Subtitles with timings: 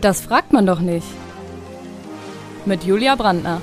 [0.00, 1.06] Das fragt man doch nicht.
[2.66, 3.60] Mit Julia Brandner.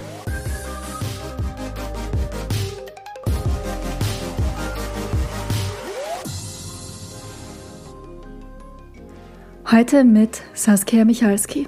[9.72, 11.68] Heute mit Saskia Michalski.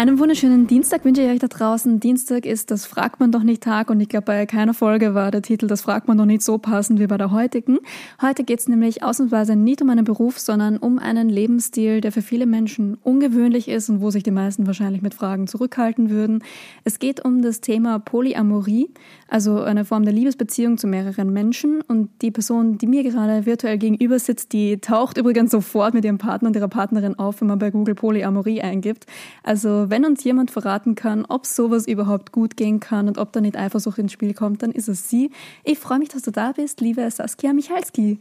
[0.00, 2.00] Einen wunderschönen Dienstag wünsche ich euch da draußen.
[2.00, 5.30] Dienstag ist das Fragt man doch nicht Tag und ich glaube, bei keiner Folge war
[5.30, 7.80] der Titel Das fragt man doch nicht so passend wie bei der heutigen.
[8.22, 12.22] Heute geht es nämlich ausnahmsweise nicht um einen Beruf, sondern um einen Lebensstil, der für
[12.22, 16.42] viele Menschen ungewöhnlich ist und wo sich die meisten wahrscheinlich mit Fragen zurückhalten würden.
[16.82, 18.88] Es geht um das Thema Polyamorie,
[19.28, 23.76] also eine Form der Liebesbeziehung zu mehreren Menschen und die Person, die mir gerade virtuell
[23.76, 27.58] gegenüber sitzt, die taucht übrigens sofort mit ihrem Partner und ihrer Partnerin auf, wenn man
[27.58, 29.04] bei Google Polyamorie eingibt.
[29.42, 33.40] Also wenn uns jemand verraten kann, ob sowas überhaupt gut gehen kann und ob da
[33.40, 35.30] nicht Eifersucht ins Spiel kommt, dann ist es sie.
[35.64, 38.20] Ich freue mich, dass du da bist, liebe Saskia Michalski.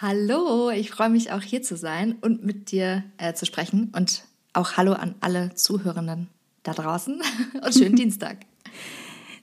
[0.00, 4.24] Hallo, ich freue mich auch hier zu sein und mit dir äh, zu sprechen und
[4.52, 6.28] auch Hallo an alle Zuhörenden
[6.64, 7.22] da draußen
[7.64, 8.38] und schönen Dienstag.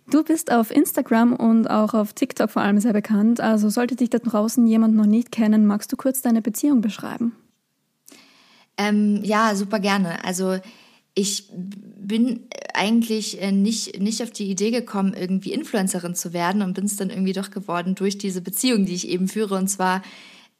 [0.09, 3.39] Du bist auf Instagram und auch auf TikTok vor allem sehr bekannt.
[3.39, 7.33] Also sollte dich da draußen jemand noch nicht kennen, magst du kurz deine Beziehung beschreiben?
[8.77, 10.23] Ähm, ja, super gerne.
[10.25, 10.57] Also
[11.13, 16.73] ich bin eigentlich äh, nicht, nicht auf die Idee gekommen, irgendwie Influencerin zu werden und
[16.73, 19.55] bin es dann irgendwie doch geworden durch diese Beziehung, die ich eben führe.
[19.55, 20.01] Und zwar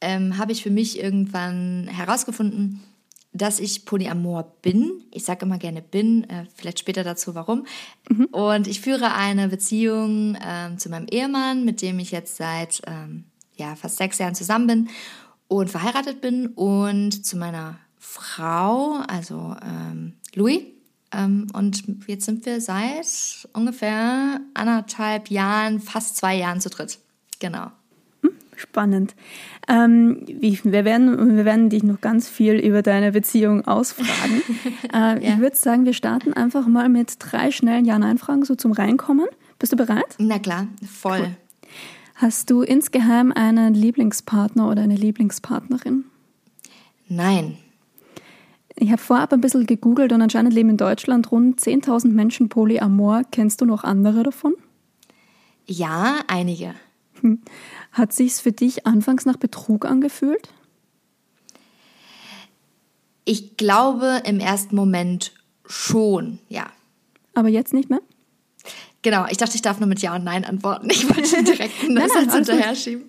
[0.00, 2.80] ähm, habe ich für mich irgendwann herausgefunden,
[3.32, 5.04] dass ich Polyamor bin.
[5.10, 7.66] Ich sage immer gerne bin, äh, vielleicht später dazu warum.
[8.10, 8.26] Mhm.
[8.26, 13.24] Und ich führe eine Beziehung ähm, zu meinem Ehemann, mit dem ich jetzt seit ähm,
[13.56, 14.88] ja, fast sechs Jahren zusammen bin
[15.48, 20.62] und verheiratet bin und zu meiner Frau, also ähm, Louis.
[21.12, 26.98] Ähm, und jetzt sind wir seit ungefähr anderthalb Jahren, fast zwei Jahren zu dritt.
[27.38, 27.70] Genau.
[28.22, 29.14] Hm, spannend.
[29.68, 34.42] Ähm, wir, werden, wir werden dich noch ganz viel über deine Beziehung ausfragen.
[34.92, 35.34] äh, ja.
[35.34, 39.26] Ich würde sagen, wir starten einfach mal mit drei schnellen Ja-Nein-Fragen, so zum Reinkommen.
[39.58, 40.16] Bist du bereit?
[40.18, 41.20] Na klar, voll.
[41.20, 41.36] Cool.
[42.14, 46.04] Hast du insgeheim einen Lieblingspartner oder eine Lieblingspartnerin?
[47.08, 47.58] Nein.
[48.76, 53.22] Ich habe vorab ein bisschen gegoogelt und anscheinend leben in Deutschland rund 10.000 Menschen polyamor.
[53.30, 54.54] Kennst du noch andere davon?
[55.66, 56.74] Ja, einige.
[57.20, 57.40] Hm.
[57.92, 60.48] Hat sich's für dich anfangs nach Betrug angefühlt?
[63.24, 65.32] Ich glaube im ersten Moment
[65.66, 66.66] schon, ja.
[67.34, 68.00] Aber jetzt nicht mehr?
[69.02, 70.88] Genau, ich dachte, ich darf nur mit Ja und Nein antworten.
[70.90, 73.04] Ich wollte direkt einen Satz hinterher schieben.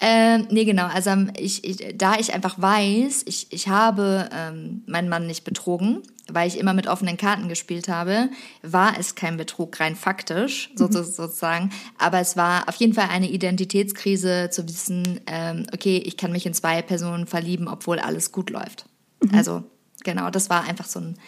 [0.00, 0.86] Ähm, nee, genau.
[0.86, 5.44] Also ähm, ich, ich, da ich einfach weiß, ich, ich habe ähm, meinen Mann nicht
[5.44, 6.02] betrogen,
[6.32, 8.30] weil ich immer mit offenen Karten gespielt habe,
[8.62, 10.90] war es kein Betrug, rein faktisch mhm.
[10.90, 11.70] sozusagen.
[11.98, 16.46] Aber es war auf jeden Fall eine Identitätskrise zu wissen, ähm, okay, ich kann mich
[16.46, 18.86] in zwei Personen verlieben, obwohl alles gut läuft.
[19.22, 19.34] Mhm.
[19.34, 19.64] Also
[20.02, 21.18] genau, das war einfach so ein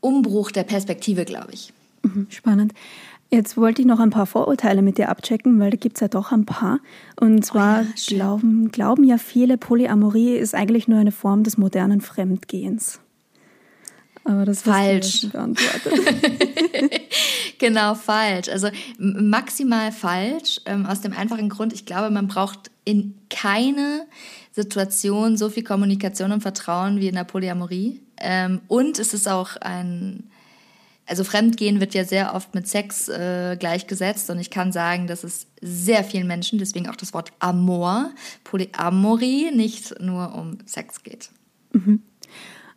[0.00, 1.72] Umbruch der Perspektive, glaube ich.
[2.02, 2.74] Mhm, spannend.
[3.30, 6.08] Jetzt wollte ich noch ein paar Vorurteile mit dir abchecken, weil da gibt es ja
[6.08, 6.80] doch ein paar.
[7.20, 11.58] Und zwar oh ja, glauben, glauben ja viele, Polyamorie ist eigentlich nur eine Form des
[11.58, 13.00] modernen Fremdgehens.
[14.24, 15.26] Aber das falsch.
[15.30, 15.92] beantwortet.
[17.58, 18.48] genau, falsch.
[18.48, 18.68] Also
[18.98, 20.60] maximal falsch.
[20.66, 24.06] Ähm, aus dem einfachen Grund, ich glaube, man braucht in keine
[24.52, 28.00] Situation so viel Kommunikation und Vertrauen wie in der Polyamorie.
[28.18, 30.24] Ähm, und es ist auch ein
[31.08, 35.24] also Fremdgehen wird ja sehr oft mit Sex äh, gleichgesetzt und ich kann sagen, dass
[35.24, 38.10] es sehr vielen Menschen, deswegen auch das Wort Amor,
[38.44, 41.30] Polyamorie, nicht nur um Sex geht.
[41.72, 42.02] Mhm.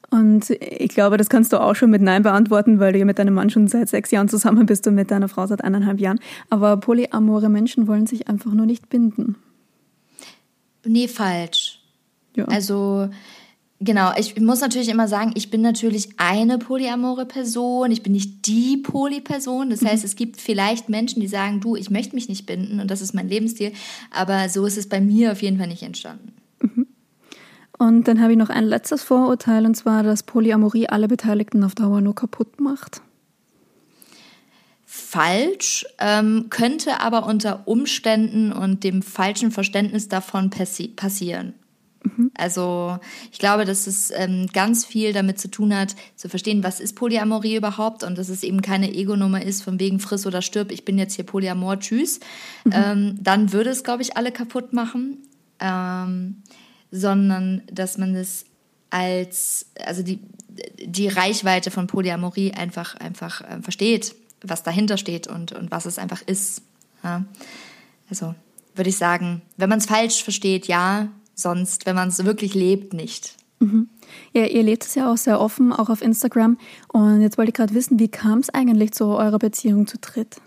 [0.09, 3.17] Und ich glaube, das kannst du auch schon mit Nein beantworten, weil du ja mit
[3.17, 6.19] deinem Mann schon seit sechs Jahren zusammen bist und mit deiner Frau seit eineinhalb Jahren.
[6.49, 9.37] Aber polyamore Menschen wollen sich einfach nur nicht binden.
[10.85, 11.79] Nee, falsch.
[12.35, 12.45] Ja.
[12.45, 13.09] Also
[13.83, 18.45] Genau, ich muss natürlich immer sagen, ich bin natürlich eine polyamore Person, ich bin nicht
[18.45, 19.71] die Polyperson.
[19.71, 20.07] Das heißt, mhm.
[20.07, 23.15] es gibt vielleicht Menschen, die sagen, du, ich möchte mich nicht binden und das ist
[23.15, 23.71] mein Lebensstil,
[24.11, 26.33] aber so ist es bei mir auf jeden Fall nicht entstanden.
[26.59, 26.85] Mhm.
[27.79, 31.73] Und dann habe ich noch ein letztes Vorurteil und zwar, dass Polyamorie alle Beteiligten auf
[31.73, 33.01] Dauer nur kaputt macht.
[34.85, 41.55] Falsch, ähm, könnte aber unter Umständen und dem falschen Verständnis davon passi passieren.
[42.03, 42.31] Mhm.
[42.33, 42.99] Also
[43.31, 46.95] ich glaube, dass es ähm, ganz viel damit zu tun hat, zu verstehen, was ist
[46.95, 50.85] Polyamorie überhaupt und dass es eben keine Ego-Nummer ist, von wegen friss oder stirb, ich
[50.85, 52.19] bin jetzt hier Polyamor, tschüss.
[52.65, 52.71] Mhm.
[52.73, 55.17] Ähm, dann würde es, glaube ich, alle kaputt machen,
[55.59, 56.41] ähm,
[56.91, 58.45] sondern dass man es
[58.89, 60.19] als, also die,
[60.77, 65.97] die Reichweite von Polyamorie einfach, einfach äh, versteht, was dahinter steht und, und was es
[65.97, 66.61] einfach ist.
[67.03, 67.25] Ja?
[68.09, 68.35] Also
[68.75, 72.93] würde ich sagen, wenn man es falsch versteht, ja, sonst, wenn man es wirklich lebt,
[72.93, 73.35] nicht.
[73.59, 73.89] Mhm.
[74.33, 76.57] Ja, ihr lebt es ja auch sehr offen, auch auf Instagram.
[76.87, 80.41] Und jetzt wollte ich gerade wissen, wie kam es eigentlich zu eurer Beziehung zu dritt?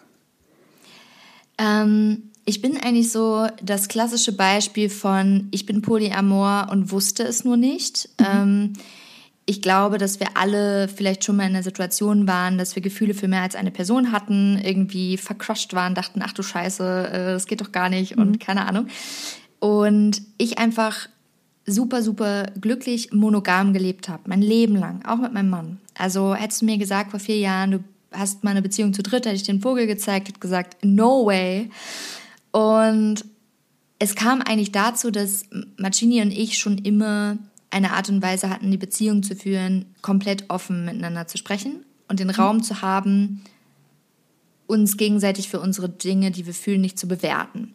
[1.58, 7.44] Ähm, ich bin eigentlich so das klassische Beispiel von, ich bin Polyamor und wusste es
[7.44, 8.10] nur nicht.
[8.18, 8.26] Mhm.
[8.26, 8.72] Ähm,
[9.46, 13.12] ich glaube, dass wir alle vielleicht schon mal in der Situation waren, dass wir Gefühle
[13.12, 17.46] für mehr als eine Person hatten, irgendwie vercrushed waren, dachten, ach du Scheiße, äh, das
[17.46, 18.22] geht doch gar nicht mhm.
[18.22, 18.88] und keine Ahnung.
[19.64, 21.08] Und ich einfach
[21.64, 25.80] super, super glücklich monogam gelebt habe, mein Leben lang, auch mit meinem Mann.
[25.94, 29.24] Also hättest du mir gesagt vor vier Jahren, du hast mal eine Beziehung zu dritt,
[29.24, 31.70] hätte ich den Vogel gezeigt, hätte gesagt, no way.
[32.50, 33.24] Und
[33.98, 35.46] es kam eigentlich dazu, dass
[35.78, 37.38] Marcini und ich schon immer
[37.70, 42.20] eine Art und Weise hatten, die Beziehung zu führen, komplett offen miteinander zu sprechen und
[42.20, 42.34] den mhm.
[42.34, 43.42] Raum zu haben,
[44.66, 47.72] uns gegenseitig für unsere Dinge, die wir fühlen, nicht zu bewerten.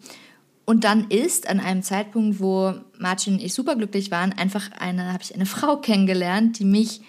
[0.70, 5.24] Und dann ist an einem Zeitpunkt, wo Martin und ich superglücklich waren, einfach eine, habe
[5.24, 7.02] ich eine Frau kennengelernt, die mich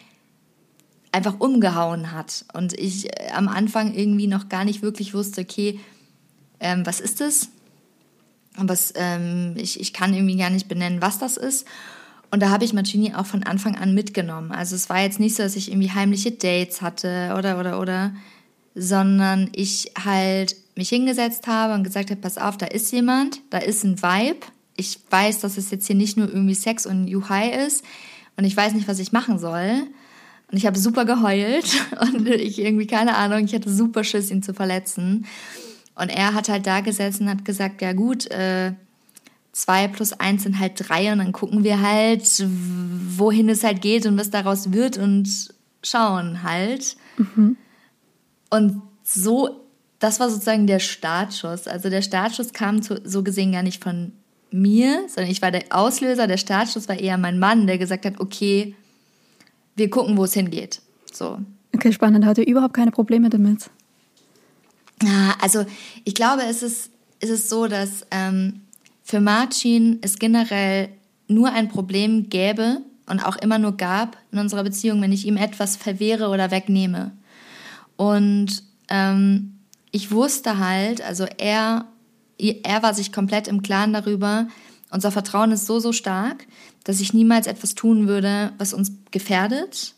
[1.12, 2.46] einfach umgehauen hat.
[2.54, 5.78] Und ich äh, am Anfang irgendwie noch gar nicht wirklich wusste, okay,
[6.58, 7.50] ähm, was ist das?
[8.56, 11.66] Was, ähm, ich, ich kann irgendwie gar nicht benennen, was das ist.
[12.30, 14.52] Und da habe ich Marcini auch von Anfang an mitgenommen.
[14.52, 18.14] Also es war jetzt nicht so, dass ich irgendwie heimliche Dates hatte oder, oder, oder,
[18.74, 23.58] sondern ich halt mich hingesetzt habe und gesagt habe, pass auf, da ist jemand, da
[23.58, 24.40] ist ein Vibe.
[24.76, 27.84] Ich weiß, dass es jetzt hier nicht nur irgendwie Sex und Juhai ist
[28.36, 29.82] und ich weiß nicht, was ich machen soll.
[30.50, 31.66] Und ich habe super geheult
[32.00, 35.26] und ich irgendwie, keine Ahnung, ich hatte super Schiss, ihn zu verletzen.
[35.94, 38.72] Und er hat halt da gesessen und hat gesagt, ja gut, äh,
[39.52, 42.24] zwei plus eins sind halt drei und dann gucken wir halt,
[43.18, 45.28] wohin es halt geht und was daraus wird und
[45.82, 46.96] schauen halt.
[47.18, 47.58] Mhm.
[48.48, 49.69] Und so
[50.00, 51.68] das war sozusagen der Startschuss.
[51.68, 54.12] Also der Startschuss kam zu, so gesehen gar nicht von
[54.50, 56.26] mir, sondern ich war der Auslöser.
[56.26, 58.74] Der Startschuss war eher mein Mann, der gesagt hat, okay,
[59.76, 60.80] wir gucken, wo es hingeht.
[61.12, 61.38] So.
[61.74, 62.24] Okay, spannend.
[62.24, 63.70] Hatte überhaupt keine Probleme damit?
[65.40, 65.64] Also
[66.04, 68.62] ich glaube, es ist, es ist so, dass ähm,
[69.02, 70.88] für Marcin es generell
[71.28, 75.36] nur ein Problem gäbe und auch immer nur gab in unserer Beziehung, wenn ich ihm
[75.36, 77.12] etwas verwehre oder wegnehme.
[77.96, 79.59] Und ähm,
[79.90, 81.86] ich wusste halt, also er,
[82.38, 84.48] er war sich komplett im Klaren darüber,
[84.90, 86.46] unser Vertrauen ist so, so stark,
[86.84, 89.94] dass ich niemals etwas tun würde, was uns gefährdet.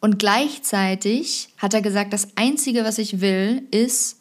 [0.00, 4.18] Und gleichzeitig hat er gesagt, das Einzige, was ich will, ist,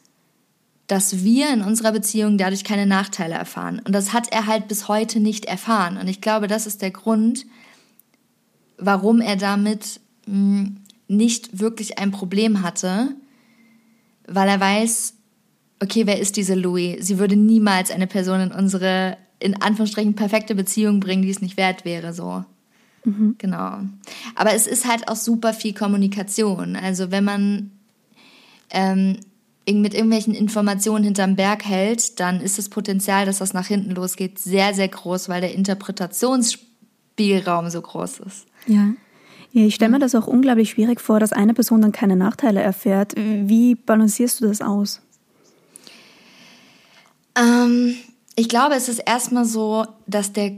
[0.88, 3.81] dass wir in unserer Beziehung dadurch keine Nachteile erfahren.
[3.83, 5.97] Und das hat er halt bis heute nicht erfahren.
[5.97, 7.45] Und ich glaube, das ist der Grund,
[8.77, 10.77] warum er damit hm,
[11.07, 13.15] nicht wirklich ein Problem hatte,
[14.27, 15.13] weil er weiß,
[15.81, 17.05] okay, wer ist diese Louis?
[17.05, 21.57] Sie würde niemals eine Person in unsere, in Anführungsstrichen, perfekte Beziehung bringen, die es nicht
[21.57, 22.43] wert wäre, so.
[23.05, 23.35] Mhm.
[23.37, 23.79] Genau.
[24.35, 26.75] Aber es ist halt auch super viel Kommunikation.
[26.75, 27.71] Also wenn man
[28.69, 29.19] ähm,
[29.67, 34.39] mit irgendwelchen Informationen hinterm Berg hält, dann ist das Potenzial, dass das nach hinten losgeht,
[34.39, 38.47] sehr, sehr groß, weil der Interpretationsspielraum so groß ist.
[38.67, 38.93] Ja.
[39.55, 43.13] Ich stelle mir das auch unglaublich schwierig vor, dass eine Person dann keine Nachteile erfährt.
[43.15, 45.01] Wie balancierst du das aus?
[47.35, 47.95] Ähm,
[48.35, 50.53] ich glaube, es ist erstmal so, dass der,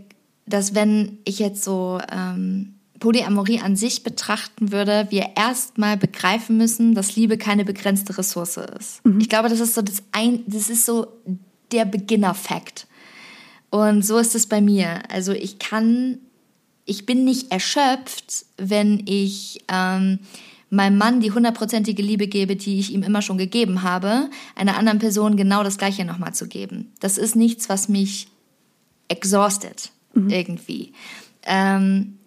[0.46, 6.96] dass wenn ich jetzt so ähm, Polyamorie an sich betrachten würde, wir erstmal begreifen müssen,
[6.96, 9.06] dass Liebe keine begrenzte Ressource ist.
[9.06, 9.20] Mhm.
[9.20, 11.08] Ich glaube, das ist so das ein, das ist so
[11.74, 12.88] der Beginner-Fact.
[13.72, 15.04] Und so ist es bei mir.
[15.12, 16.20] Also ich kann
[16.86, 20.20] ich bin nicht erschöpft, wenn ich ähm,
[20.70, 25.00] meinem Mann die hundertprozentige Liebe gebe, die ich ihm immer schon gegeben habe, einer anderen
[25.00, 26.92] Person genau das Gleiche nochmal zu geben.
[27.00, 28.27] Das ist nichts, was mich
[29.08, 30.30] exhausted mhm.
[30.30, 30.94] irgendwie.
[31.44, 32.18] Ähm,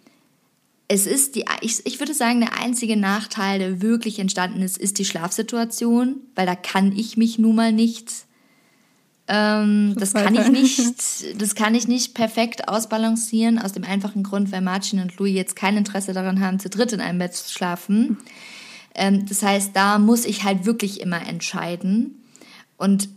[0.88, 4.98] es ist die, ich, ich würde sagen, der einzige Nachteil, der wirklich entstanden ist, ist
[4.98, 8.10] die Schlafsituation, weil da kann ich mich nun mal nicht
[9.28, 14.50] ähm, das kann ich nicht, das kann ich nicht perfekt ausbalancieren, aus dem einfachen Grund,
[14.50, 17.52] weil Martin und Louis jetzt kein Interesse daran haben, zu dritt in einem Bett zu
[17.52, 18.16] schlafen.
[18.94, 22.24] Ähm, das heißt, da muss ich halt wirklich immer entscheiden.
[22.78, 23.10] Und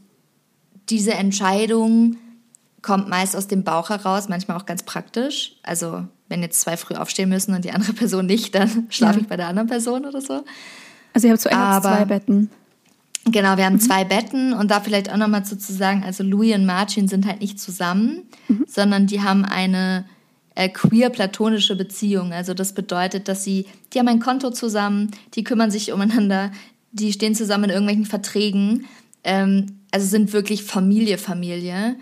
[0.90, 2.18] diese Entscheidung
[2.82, 5.56] kommt meist aus dem Bauch heraus, manchmal auch ganz praktisch.
[5.64, 9.22] Also, wenn jetzt zwei früh aufstehen müssen und die andere Person nicht, dann schlafe ja.
[9.22, 10.44] ich bei der anderen Person oder so.
[11.14, 12.50] Also, ihr habt so zwei Betten.
[13.32, 13.80] Genau, wir haben mhm.
[13.80, 17.42] zwei Betten und da vielleicht auch nochmal zu sagen, also Louis und Martin sind halt
[17.42, 18.66] nicht zusammen, mhm.
[18.68, 20.06] sondern die haben eine
[20.56, 22.34] äh, queer-platonische Beziehung.
[22.34, 26.52] Also das bedeutet, dass sie, die haben ein Konto zusammen, die kümmern sich umeinander,
[26.92, 28.86] die stehen zusammen in irgendwelchen Verträgen,
[29.24, 31.96] ähm, also sind wirklich Familie, Familie.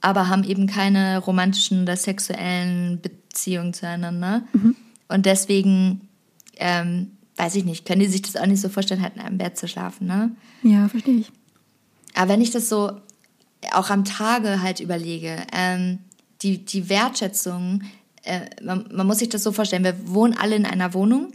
[0.00, 4.42] aber haben eben keine romantischen oder sexuellen Beziehungen zueinander.
[4.52, 4.76] Mhm.
[5.08, 6.08] Und deswegen,
[6.56, 9.38] ähm, weiß ich nicht, können die sich das auch nicht so vorstellen, halt in einem
[9.38, 10.30] Bett zu schlafen, ne?
[10.62, 11.32] Ja, verstehe ich.
[12.14, 12.92] Aber wenn ich das so
[13.72, 15.98] auch am Tage halt überlege, ähm,
[16.42, 17.82] die, die Wertschätzung,
[18.24, 21.32] äh, man, man muss sich das so vorstellen, wir wohnen alle in einer Wohnung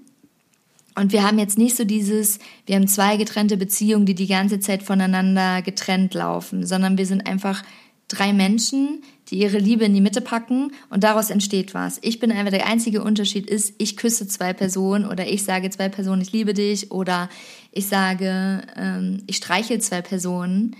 [0.95, 4.59] und wir haben jetzt nicht so dieses, wir haben zwei getrennte Beziehungen, die die ganze
[4.59, 7.63] Zeit voneinander getrennt laufen, sondern wir sind einfach
[8.07, 11.99] drei Menschen, die ihre Liebe in die Mitte packen und daraus entsteht was.
[12.01, 15.89] Ich bin einfach der einzige Unterschied ist, ich küsse zwei Personen oder ich sage zwei
[15.89, 17.29] Personen, ich liebe dich oder
[17.71, 20.75] ich sage, ähm, ich streiche zwei Personen.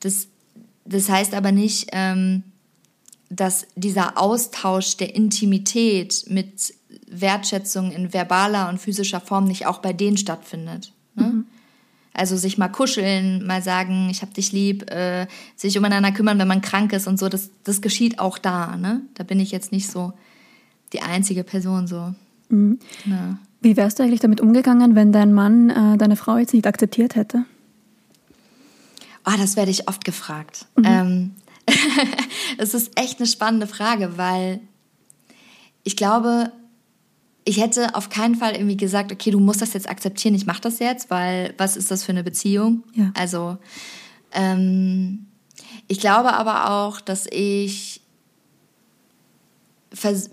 [0.00, 0.28] Das,
[0.84, 2.42] das heißt aber nicht, ähm,
[3.30, 6.74] dass dieser Austausch der Intimität mit
[7.06, 10.92] Wertschätzung in verbaler und physischer Form nicht auch bei denen stattfindet.
[11.14, 11.24] Ne?
[11.24, 11.46] Mhm.
[12.18, 16.48] Also sich mal kuscheln, mal sagen, ich hab dich lieb, äh, sich umeinander kümmern, wenn
[16.48, 18.76] man krank ist und so, das, das geschieht auch da.
[18.76, 19.02] Ne?
[19.14, 20.12] Da bin ich jetzt nicht so
[20.92, 22.14] die einzige Person so.
[22.48, 22.78] Mhm.
[23.04, 23.38] Ja.
[23.60, 27.14] Wie wärst du eigentlich damit umgegangen, wenn dein Mann äh, deine Frau jetzt nicht akzeptiert
[27.14, 27.44] hätte?
[29.26, 30.66] Oh, das werde ich oft gefragt.
[30.76, 30.84] Mhm.
[30.86, 31.30] Ähm,
[32.58, 34.60] es ist echt eine spannende Frage, weil
[35.84, 36.52] ich glaube,
[37.48, 40.60] ich hätte auf keinen Fall irgendwie gesagt, okay, du musst das jetzt akzeptieren, ich mache
[40.60, 42.84] das jetzt, weil was ist das für eine Beziehung?
[42.92, 43.10] Ja.
[43.14, 43.56] Also
[44.32, 45.26] ähm,
[45.86, 48.02] ich glaube aber auch, dass ich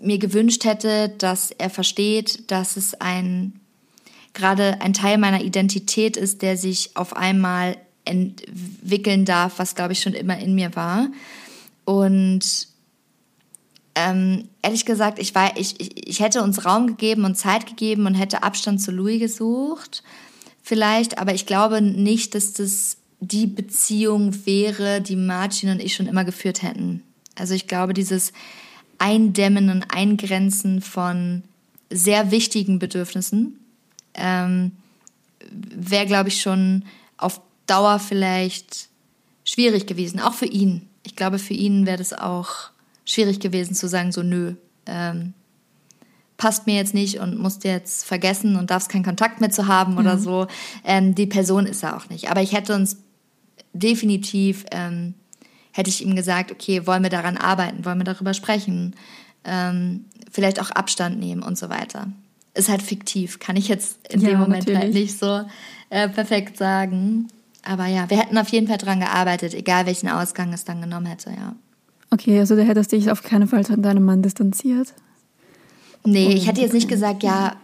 [0.02, 3.62] mir gewünscht hätte, dass er versteht, dass es ein
[4.34, 10.02] gerade ein Teil meiner Identität ist, der sich auf einmal entwickeln darf, was glaube ich
[10.02, 11.08] schon immer in mir war.
[11.86, 12.68] Und
[13.96, 18.06] ähm, ehrlich gesagt, ich, war, ich, ich, ich hätte uns Raum gegeben und Zeit gegeben
[18.06, 20.04] und hätte Abstand zu Louis gesucht,
[20.62, 26.08] vielleicht, aber ich glaube nicht, dass das die Beziehung wäre, die Martin und ich schon
[26.08, 27.02] immer geführt hätten.
[27.36, 28.34] Also ich glaube, dieses
[28.98, 31.44] Eindämmen und Eingrenzen von
[31.90, 33.60] sehr wichtigen Bedürfnissen
[34.14, 34.72] ähm,
[35.50, 36.84] wäre, glaube ich, schon
[37.18, 38.90] auf Dauer vielleicht
[39.44, 40.88] schwierig gewesen, auch für ihn.
[41.04, 42.70] Ich glaube, für ihn wäre das auch
[43.06, 45.34] schwierig gewesen zu sagen, so nö, ähm,
[46.38, 49.98] passt mir jetzt nicht und musst jetzt vergessen und darfst keinen Kontakt mehr zu haben
[49.98, 50.22] oder mhm.
[50.22, 50.48] so.
[50.84, 52.30] Ähm, die Person ist er auch nicht.
[52.30, 52.98] Aber ich hätte uns
[53.74, 55.14] definitiv, ähm,
[55.72, 58.96] hätte ich ihm gesagt, okay, wollen wir daran arbeiten, wollen wir darüber sprechen,
[59.44, 62.08] ähm, vielleicht auch Abstand nehmen und so weiter.
[62.54, 64.82] Ist halt fiktiv, kann ich jetzt in ja, dem Moment halt natürlich.
[64.82, 65.42] halt nicht so
[65.90, 67.28] äh, perfekt sagen.
[67.64, 71.08] Aber ja, wir hätten auf jeden Fall daran gearbeitet, egal welchen Ausgang es dann genommen
[71.08, 71.56] hätte, ja.
[72.16, 74.94] Okay, also du hättest dich auf keinen Fall von deinem Mann distanziert?
[76.06, 77.58] Nee, ich hätte jetzt nicht gesagt, ja,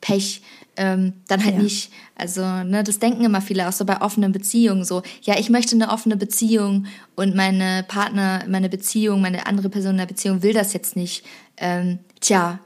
[0.00, 0.40] Pech,
[0.76, 1.62] ähm, dann halt ja.
[1.62, 1.90] nicht.
[2.14, 5.02] Also, ne, das denken immer viele auch so bei offenen Beziehungen so.
[5.22, 6.86] Ja, ich möchte eine offene Beziehung
[7.16, 11.24] und meine Partner, meine Beziehung, meine andere Person in der Beziehung will das jetzt nicht.
[11.56, 12.60] Ähm, tja,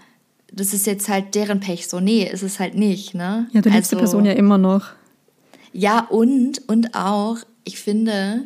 [0.53, 1.89] das ist jetzt halt deren Pech.
[1.89, 3.49] So, nee, ist es halt nicht, ne?
[3.53, 4.89] Ja, du liebst also, die Person ja immer noch.
[5.73, 8.43] Ja, und, und auch, ich finde,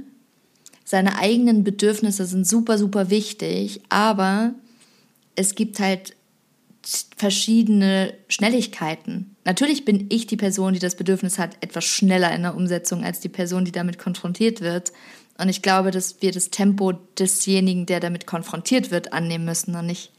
[0.86, 4.54] seine eigenen Bedürfnisse sind super, super wichtig, aber
[5.34, 6.14] es gibt halt
[7.16, 9.34] verschiedene Schnelligkeiten.
[9.44, 13.18] Natürlich bin ich die Person, die das Bedürfnis hat, etwas schneller in der Umsetzung als
[13.18, 14.92] die Person, die damit konfrontiert wird.
[15.38, 19.86] Und ich glaube, dass wir das Tempo desjenigen, der damit konfrontiert wird, annehmen müssen und
[19.86, 20.12] nicht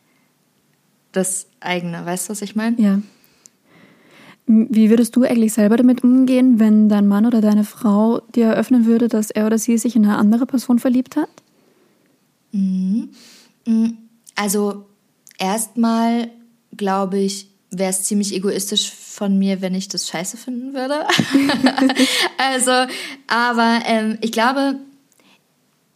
[1.14, 2.06] das eigene.
[2.06, 2.76] Weißt du, was ich meine?
[2.82, 3.02] Ja.
[4.48, 8.86] Wie würdest du eigentlich selber damit umgehen, wenn dein Mann oder deine Frau dir eröffnen
[8.86, 11.30] würde, dass er oder sie sich in eine andere Person verliebt hat?
[12.54, 13.10] Mhm.
[13.66, 13.98] Mhm.
[14.36, 14.86] Also
[15.38, 16.30] erstmal
[16.76, 21.06] glaube ich, wäre es ziemlich egoistisch von mir, wenn ich das scheiße finden würde.
[22.38, 22.72] also,
[23.28, 24.76] aber ähm, ich glaube,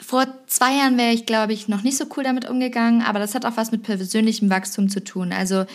[0.01, 3.33] vor zwei Jahren wäre ich, glaube ich, noch nicht so cool damit umgegangen, aber das
[3.33, 5.31] hat auch was mit persönlichem Wachstum zu tun.
[5.31, 5.65] Also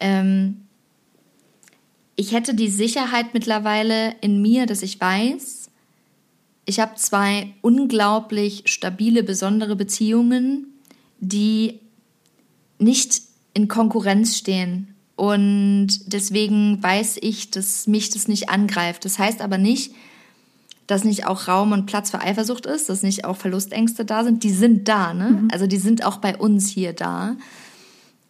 [0.00, 0.62] ähm,
[2.16, 5.70] ich hätte die Sicherheit mittlerweile in mir, dass ich weiß,
[6.64, 10.66] ich habe zwei unglaublich stabile, besondere Beziehungen,
[11.18, 11.80] die
[12.78, 13.22] nicht
[13.54, 14.94] in Konkurrenz stehen.
[15.16, 19.04] Und deswegen weiß ich, dass mich das nicht angreift.
[19.04, 19.92] Das heißt aber nicht,
[20.86, 24.42] dass nicht auch Raum und Platz für Eifersucht ist, dass nicht auch Verlustängste da sind.
[24.42, 25.30] Die sind da, ne?
[25.30, 25.48] Mhm.
[25.52, 27.36] Also die sind auch bei uns hier da.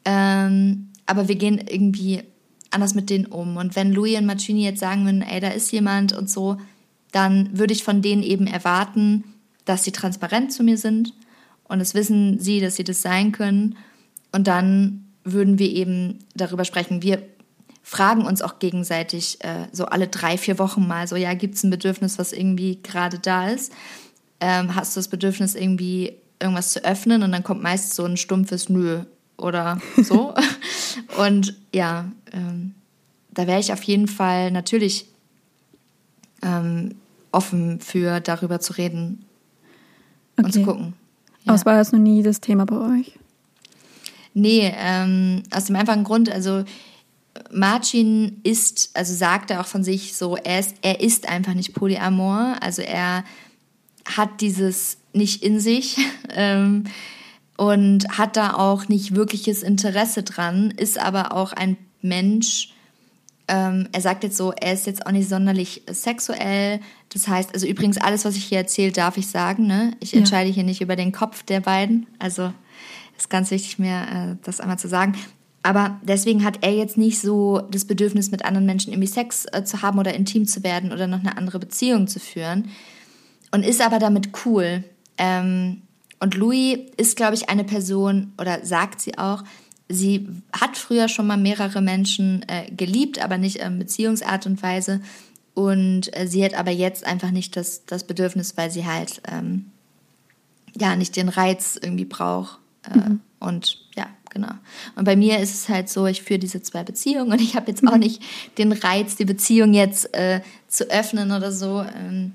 [0.05, 2.23] Ähm, aber wir gehen irgendwie
[2.75, 3.57] anders mit denen um.
[3.57, 6.57] Und wenn Louis und Marcini jetzt sagen würden, ey, da ist jemand und so,
[7.13, 9.25] dann würde ich von denen eben erwarten,
[9.65, 11.13] dass sie transparent zu mir sind
[11.65, 13.77] und es wissen sie, dass sie das sein können.
[14.33, 17.03] Und dann würden wir eben darüber sprechen.
[17.03, 17.23] Wir
[17.83, 21.65] fragen uns auch gegenseitig äh, so alle drei, vier Wochen mal so, ja, gibt es
[21.65, 23.73] ein Bedürfnis, was irgendwie gerade da ist?
[24.41, 28.17] Ähm, hast du das Bedürfnis irgendwie irgendwas zu öffnen und dann kommt meist so ein
[28.17, 29.05] stumpfes Nö
[29.43, 30.35] oder so.
[31.19, 32.75] und ja, ähm,
[33.31, 35.07] da wäre ich auf jeden Fall natürlich
[36.43, 36.95] ähm,
[37.31, 39.25] offen für, darüber zu reden
[40.37, 40.47] okay.
[40.47, 40.95] und zu gucken.
[41.45, 41.49] Ja.
[41.49, 43.19] Aber es war jetzt noch nie das Thema bei euch?
[44.35, 46.65] Nee, ähm, aus dem einfachen Grund, also
[47.51, 51.75] Marcin ist, also sagt er auch von sich so, er ist, er ist einfach nicht
[51.75, 53.25] Polyamor, also er
[54.05, 55.99] hat dieses nicht in sich
[56.31, 56.85] ähm,
[57.57, 62.73] und hat da auch nicht wirkliches Interesse dran, ist aber auch ein Mensch,
[63.49, 66.81] ähm, er sagt jetzt so, er ist jetzt auch nicht sonderlich sexuell.
[67.13, 69.67] Das heißt, also übrigens alles, was ich hier erzähle, darf ich sagen.
[69.67, 69.93] Ne?
[70.01, 70.19] Ich ja.
[70.19, 72.07] entscheide hier nicht über den Kopf der beiden.
[72.19, 72.53] Also
[73.17, 75.17] ist ganz wichtig, mir äh, das einmal zu sagen.
[75.63, 79.65] Aber deswegen hat er jetzt nicht so das Bedürfnis, mit anderen Menschen irgendwie Sex äh,
[79.65, 82.71] zu haben oder intim zu werden oder noch eine andere Beziehung zu führen.
[83.51, 84.83] Und ist aber damit cool.
[85.19, 85.83] Ähm,
[86.23, 89.43] und Louis ist, glaube ich, eine Person, oder sagt sie auch,
[89.89, 95.01] sie hat früher schon mal mehrere Menschen äh, geliebt, aber nicht in Beziehungsart und Weise.
[95.55, 99.73] Und äh, sie hat aber jetzt einfach nicht das, das Bedürfnis, weil sie halt ähm,
[100.79, 102.61] ja nicht den Reiz irgendwie braucht.
[102.89, 103.21] Äh, mhm.
[103.41, 104.53] Und ja, genau.
[104.95, 107.69] Und bei mir ist es halt so, ich führe diese zwei Beziehungen und ich habe
[107.69, 107.99] jetzt auch mhm.
[107.99, 108.23] nicht
[108.59, 112.31] den Reiz, die Beziehung jetzt äh, zu öffnen oder so ähm,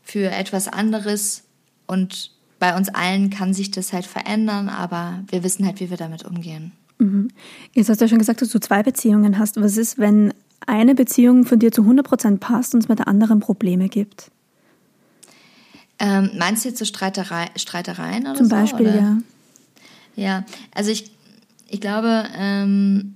[0.00, 1.42] für etwas anderes.
[1.88, 5.96] Und bei uns allen kann sich das halt verändern, aber wir wissen halt, wie wir
[5.96, 6.72] damit umgehen.
[6.98, 7.30] Mhm.
[7.72, 9.60] Jetzt hast du ja schon gesagt, dass du zwei Beziehungen hast.
[9.60, 10.32] Was ist, wenn
[10.66, 14.30] eine Beziehung von dir zu 100% passt und es mit der anderen Probleme gibt?
[15.98, 18.94] Ähm, meinst du jetzt so Streiterei, Streitereien oder Zum so, Beispiel, oder?
[19.00, 19.16] ja.
[20.16, 21.10] Ja, also ich,
[21.68, 23.14] ich glaube, ähm,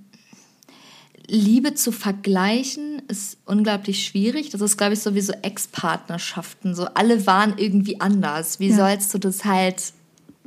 [1.26, 4.50] Liebe zu vergleichen ist unglaublich schwierig.
[4.50, 6.75] Das ist, glaube ich, sowieso Ex-Partnerschaften.
[6.75, 8.61] So alle waren irgendwie anders.
[8.61, 8.76] Wie ja.
[8.76, 9.93] sollst du das halt,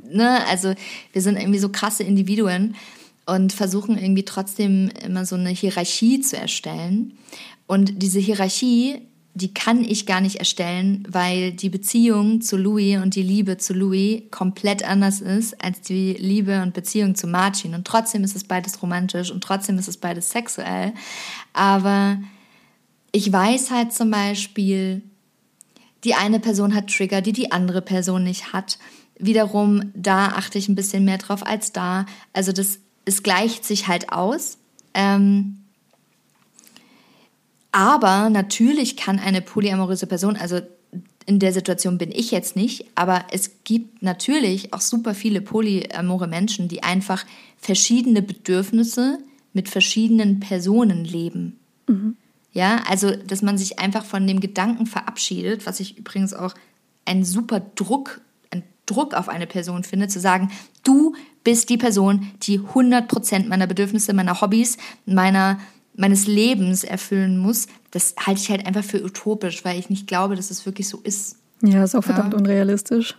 [0.08, 0.46] ne?
[0.46, 0.74] Also
[1.12, 2.76] wir sind irgendwie so krasse Individuen
[3.26, 7.18] und versuchen irgendwie trotzdem immer so eine Hierarchie zu erstellen.
[7.66, 9.02] Und diese Hierarchie
[9.38, 13.72] die kann ich gar nicht erstellen, weil die Beziehung zu Louis und die Liebe zu
[13.72, 17.74] Louis komplett anders ist als die Liebe und Beziehung zu Martin.
[17.74, 20.92] Und trotzdem ist es beides romantisch und trotzdem ist es beides sexuell.
[21.52, 22.18] Aber
[23.12, 25.02] ich weiß halt zum Beispiel,
[26.04, 28.78] die eine Person hat Trigger, die die andere Person nicht hat.
[29.18, 32.06] Wiederum, da achte ich ein bisschen mehr drauf als da.
[32.32, 34.58] Also das, es gleicht sich halt aus.
[34.94, 35.58] Ähm,
[37.78, 40.58] aber natürlich kann eine polyamoröse Person, also
[41.26, 46.26] in der Situation bin ich jetzt nicht, aber es gibt natürlich auch super viele polyamore
[46.26, 47.24] Menschen, die einfach
[47.56, 49.20] verschiedene Bedürfnisse
[49.52, 51.60] mit verschiedenen Personen leben.
[51.86, 52.16] Mhm.
[52.52, 56.54] Ja, also dass man sich einfach von dem Gedanken verabschiedet, was ich übrigens auch
[57.04, 60.50] einen super Druck, einen Druck auf eine Person finde, zu sagen,
[60.82, 61.14] du
[61.44, 65.60] bist die Person, die 100% meiner Bedürfnisse, meiner Hobbys, meiner
[65.98, 70.36] meines Lebens erfüllen muss, das halte ich halt einfach für utopisch, weil ich nicht glaube,
[70.36, 71.36] dass es wirklich so ist.
[71.62, 72.38] Ja, ist auch verdammt ja.
[72.38, 73.18] unrealistisch.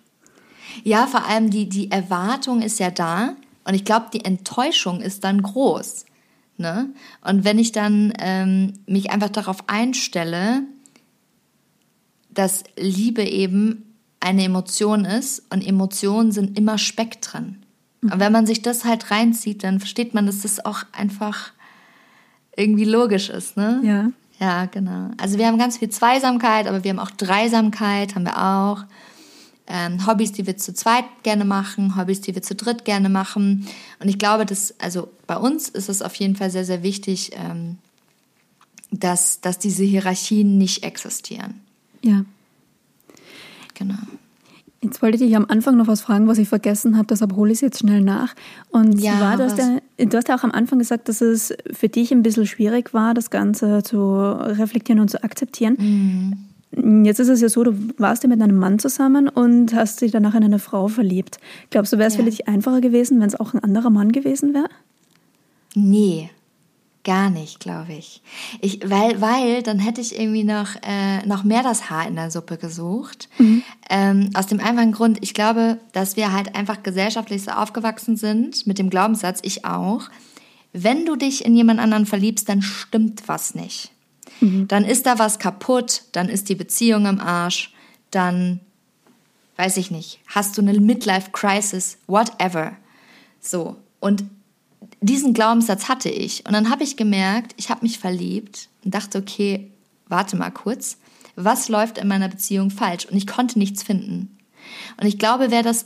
[0.83, 5.25] Ja, vor allem die, die Erwartung ist ja da und ich glaube, die Enttäuschung ist
[5.25, 6.05] dann groß.
[6.57, 6.89] Ne?
[7.21, 10.63] Und wenn ich dann ähm, mich einfach darauf einstelle,
[12.29, 17.65] dass Liebe eben eine Emotion ist und Emotionen sind immer Spektren.
[18.01, 18.13] Mhm.
[18.13, 21.51] Und wenn man sich das halt reinzieht, dann versteht man, dass das auch einfach
[22.59, 23.81] irgendwie logisch ist, ne?
[23.83, 24.11] Ja.
[24.39, 25.11] Ja, genau.
[25.17, 28.85] Also wir haben ganz viel Zweisamkeit, aber wir haben auch Dreisamkeit, haben wir auch.
[29.67, 33.67] Ähm, Hobbys, die wir zu zweit gerne machen, Hobbys, die wir zu dritt gerne machen.
[33.99, 37.31] Und ich glaube, dass, also bei uns ist es auf jeden Fall sehr, sehr wichtig,
[37.33, 37.77] ähm,
[38.91, 41.59] dass, dass diese Hierarchien nicht existieren.
[42.01, 42.23] Ja.
[43.75, 43.99] Genau.
[44.81, 47.51] Jetzt wollte ich dich am Anfang noch was fragen, was ich vergessen habe, deshalb hole
[47.51, 48.33] ich es jetzt schnell nach.
[48.69, 51.53] Und ja, zwar, du hast, ja, du hast ja auch am Anfang gesagt, dass es
[51.71, 55.75] für dich ein bisschen schwierig war, das Ganze zu reflektieren und zu akzeptieren.
[56.71, 57.05] Mhm.
[57.05, 60.11] Jetzt ist es ja so, du warst ja mit einem Mann zusammen und hast dich
[60.11, 61.39] danach in eine Frau verliebt.
[61.71, 62.23] Glaubst du, wäre es ja.
[62.23, 64.69] für dich einfacher gewesen, wenn es auch ein anderer Mann gewesen wäre?
[65.75, 66.29] Nee,
[67.09, 68.21] Gar nicht, glaube ich.
[68.61, 68.87] ich.
[68.87, 72.57] weil, weil dann hätte ich irgendwie noch, äh, noch mehr das Haar in der Suppe
[72.57, 73.29] gesucht.
[73.39, 73.63] Mhm.
[73.89, 78.67] Ähm, aus dem einfachen Grund, ich glaube, dass wir halt einfach gesellschaftlich so aufgewachsen sind,
[78.67, 80.03] mit dem Glaubenssatz, ich auch.
[80.71, 83.89] Wenn du dich in jemand anderen verliebst, dann stimmt was nicht.
[84.39, 84.67] Mhm.
[84.67, 87.73] Dann ist da was kaputt, dann ist die Beziehung im Arsch,
[88.11, 88.59] dann,
[89.57, 92.73] weiß ich nicht, hast du eine Midlife-Crisis, whatever.
[93.41, 93.77] So.
[93.99, 94.25] Und
[95.01, 96.45] diesen Glaubenssatz hatte ich.
[96.45, 99.71] Und dann habe ich gemerkt, ich habe mich verliebt und dachte, okay,
[100.07, 100.97] warte mal kurz,
[101.35, 103.05] was läuft in meiner Beziehung falsch?
[103.05, 104.37] Und ich konnte nichts finden.
[104.99, 105.85] Und ich glaube, wäre das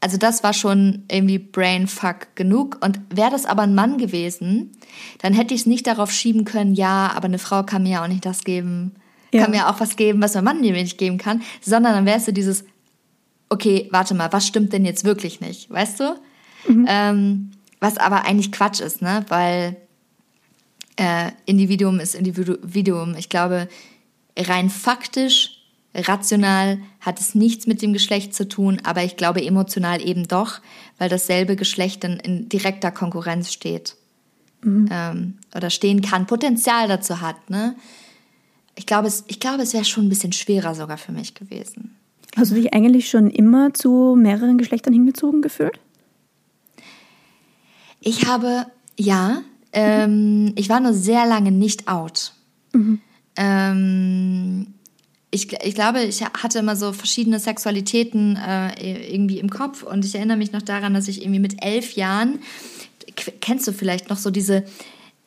[0.00, 2.78] also das war schon irgendwie Brainfuck genug.
[2.80, 4.72] Und wäre das aber ein Mann gewesen,
[5.18, 8.02] dann hätte ich es nicht darauf schieben können, ja, aber eine Frau kann mir ja
[8.02, 8.94] auch nicht das geben,
[9.32, 9.42] ja.
[9.42, 12.28] kann mir auch was geben, was ein Mann mir nicht geben kann, sondern dann wärst
[12.28, 12.64] du dieses,
[13.50, 16.16] okay, warte mal, was stimmt denn jetzt wirklich nicht, weißt du?
[16.66, 16.86] Mhm.
[16.88, 19.24] Ähm, was aber eigentlich Quatsch ist, ne?
[19.28, 19.76] Weil
[20.96, 23.14] äh, Individuum ist Individuum.
[23.16, 23.68] Ich glaube,
[24.36, 25.60] rein faktisch
[25.94, 30.60] Rational hat es nichts mit dem Geschlecht zu tun, aber ich glaube emotional eben doch,
[30.98, 33.96] weil dasselbe Geschlecht dann in direkter Konkurrenz steht.
[34.62, 34.88] Mhm.
[34.90, 37.50] Ähm, oder stehen kann, Potenzial dazu hat.
[37.50, 37.74] Ne?
[38.76, 41.96] Ich glaube, es, ich glaube, es wäre schon ein bisschen schwerer sogar für mich gewesen.
[42.36, 45.80] Hast du dich eigentlich schon immer zu mehreren Geschlechtern hingezogen gefühlt?
[48.00, 48.66] Ich habe,
[48.98, 52.32] ja, ähm, ich war nur sehr lange nicht out.
[52.72, 53.00] Mhm.
[53.36, 54.66] Ähm,
[55.30, 60.14] ich, ich glaube, ich hatte immer so verschiedene Sexualitäten äh, irgendwie im Kopf und ich
[60.14, 62.40] erinnere mich noch daran, dass ich irgendwie mit elf Jahren,
[63.40, 64.64] kennst du vielleicht noch so diese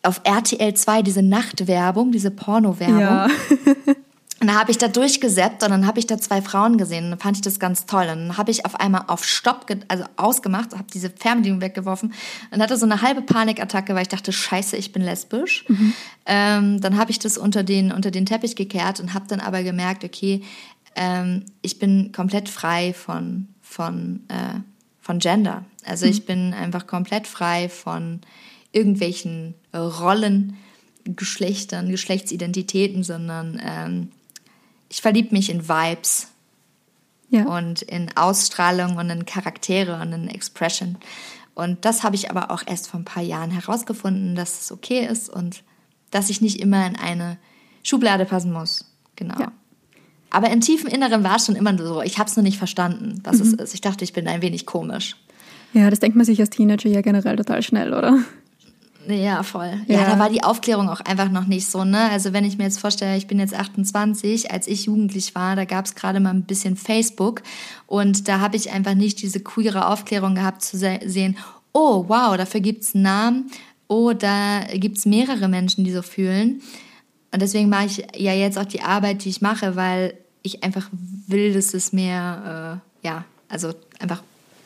[0.02, 3.00] auf RTL 2 diese Nachtwerbung, diese Porno-Werbung.
[3.00, 3.28] Ja.
[4.44, 7.12] Und da habe ich da durchgesäppt und dann habe ich da zwei Frauen gesehen und
[7.12, 8.10] dann fand ich das ganz toll.
[8.12, 12.14] Und dann habe ich auf einmal auf Stopp, also ausgemacht, habe diese Fernbedienung weggeworfen
[12.52, 15.64] und hatte so eine halbe Panikattacke, weil ich dachte, scheiße, ich bin lesbisch.
[15.70, 15.94] Mhm.
[16.26, 19.64] Ähm, dann habe ich das unter den, unter den Teppich gekehrt und habe dann aber
[19.64, 20.42] gemerkt, okay,
[20.98, 24.60] ähm, ich bin komplett frei von, von, äh,
[25.00, 25.64] von Gender.
[25.86, 26.12] Also mhm.
[26.12, 28.20] ich bin einfach komplett frei von
[28.74, 30.58] irgendwelchen Rollen,
[31.06, 34.10] Geschlechtern, Geschlechtsidentitäten, sondern ähm,
[34.94, 36.28] ich verliebe mich in Vibes
[37.30, 37.46] ja.
[37.46, 40.98] und in Ausstrahlung und in Charaktere und in Expression.
[41.56, 45.08] Und das habe ich aber auch erst vor ein paar Jahren herausgefunden, dass es okay
[45.08, 45.64] ist und
[46.12, 47.40] dass ich nicht immer in eine
[47.82, 48.86] Schublade passen muss.
[49.16, 49.40] Genau.
[49.40, 49.52] Ja.
[50.30, 53.20] Aber im tiefen Inneren war es schon immer so, ich habe es nur nicht verstanden,
[53.24, 53.42] was mhm.
[53.48, 53.74] es ist.
[53.74, 55.16] Ich dachte, ich bin ein wenig komisch.
[55.74, 58.20] Ja, das denkt man sich als Teenager ja generell total schnell, oder?
[59.08, 59.82] Ja, voll.
[59.88, 60.00] Ja.
[60.00, 60.10] ja.
[60.12, 62.10] da war die Aufklärung auch einfach noch nicht so, ne?
[62.10, 65.66] Also wenn ich mir jetzt vorstelle, ich bin jetzt 28, als ich jugendlich war, da
[65.66, 67.44] gab es gerade mal ein bisschen Facebook
[67.88, 71.38] und da habe ich einfach nicht diese queere Aufklärung gehabt zu se sehen,
[71.74, 73.52] oh wow, dafür gibt es einen Namen,
[73.88, 76.62] oh, da gibt es mehrere Menschen, die so fühlen.
[77.32, 80.14] Und deswegen mache ich ja jetzt auch die Arbeit, die ich mache, weil
[80.44, 80.88] ich einfach
[81.28, 84.22] will, dass es mehr, äh, ja, also einfach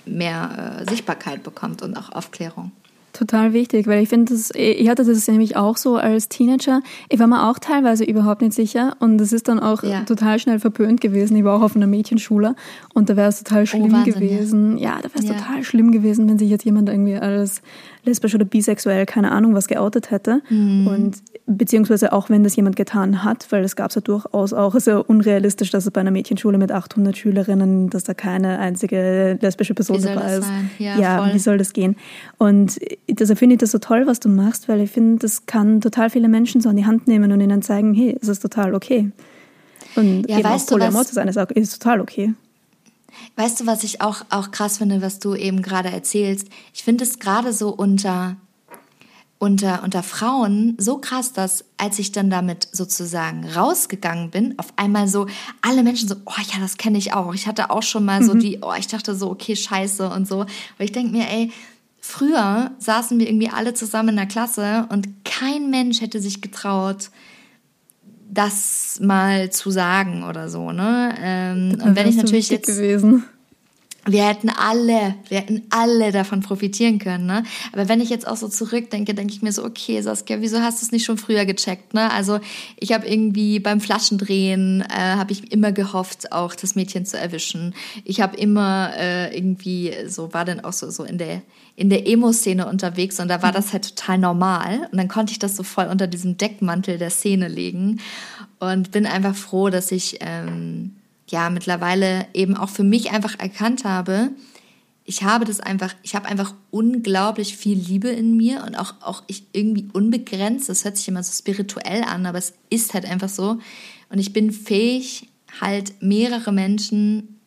[0.06, 2.72] mehr äh, Sichtbarkeit bekommt und auch Aufklärung.
[3.18, 6.82] Total wichtig, weil ich finde, ich hatte das nämlich auch so als Teenager.
[7.10, 10.02] Ich war mir auch teilweise überhaupt nicht sicher und es ist dann auch ja.
[10.04, 11.36] total schnell verpönt gewesen.
[11.36, 12.56] Ich war auch auf einer Mädchenschule
[12.94, 14.78] und da wäre es total oh, schlimm oh, Wahnsinn, gewesen.
[14.78, 15.34] Ja, ja da wäre es ja.
[15.34, 17.64] total schlimm gewesen, wenn sich jetzt jemand irgendwie als
[18.06, 20.42] lesbisch oder bisexuell, keine Ahnung, was geoutet hätte.
[20.50, 20.88] Mhm.
[20.88, 24.76] Und beziehungsweise auch wenn das jemand getan hat, weil das gab es ja durchaus auch,
[24.76, 29.38] ist ja unrealistisch, dass es bei einer Mädchenschule mit 800 Schülerinnen, dass da keine einzige
[29.42, 30.50] lesbische Person dabei ist.
[30.80, 31.96] Ja, ja wie soll das gehen?
[32.38, 35.82] Und deshalb finde ich das so toll, was du machst, weil ich finde, das kann
[35.82, 38.76] total viele Menschen so an die Hand nehmen und ihnen zeigen, hey, es ist total
[38.76, 39.12] okay.
[39.96, 42.34] Und ja, eben auch Polyamor zu sein ist, auch, ist total okay.
[43.36, 46.48] Weißt du, was ich auch, auch krass finde, was du eben gerade erzählst?
[46.74, 48.36] Ich finde es gerade so unter,
[49.40, 55.08] unter, unter Frauen so krass, dass als ich dann damit sozusagen rausgegangen bin, auf einmal
[55.08, 55.28] so
[55.62, 57.34] alle Menschen so, oh ja, das kenne ich auch.
[57.34, 58.40] Ich hatte auch schon mal so mhm.
[58.40, 60.42] die, oh, ich dachte so, okay, scheiße und so.
[60.42, 61.52] Aber ich denke mir, ey,
[62.08, 67.10] früher saßen wir irgendwie alle zusammen in der Klasse und kein Mensch hätte sich getraut,
[68.30, 71.14] das mal zu sagen oder so, ne?
[71.20, 73.24] Ähm, und wenn ich natürlich jetzt gewesen.
[74.08, 77.44] Wir hätten alle, wir hätten alle davon profitieren können, ne?
[77.74, 80.82] Aber wenn ich jetzt auch so zurückdenke, denke ich mir so, okay, Saskia, wieso hast
[80.82, 82.10] du es nicht schon früher gecheckt, ne?
[82.12, 82.40] Also
[82.78, 87.76] ich habe irgendwie beim Flaschendrehen äh, habe ich immer gehofft, auch das Mädchen zu erwischen.
[88.06, 91.42] Ich habe immer äh, irgendwie so war dann auch so so in der
[91.76, 94.90] in der Emo-Szene unterwegs und da war das halt total normal.
[94.92, 98.00] Und dann konnte ich das so voll unter diesem Deckmantel der Szene legen
[98.60, 100.97] und bin einfach froh, dass ich ähm,
[101.30, 104.32] ja mittlerweile eben auch für mich einfach erkannt habe,
[105.10, 109.24] ich habe das einfach, ich habe einfach unglaublich viel Liebe in mir und auch, auch
[109.28, 110.68] ich irgendwie unbegrenzt.
[110.68, 113.58] Das hört sich immer so spirituell an, aber es ist halt einfach so.
[114.10, 115.30] Und ich bin fähig,
[115.62, 117.40] halt mehrere Menschen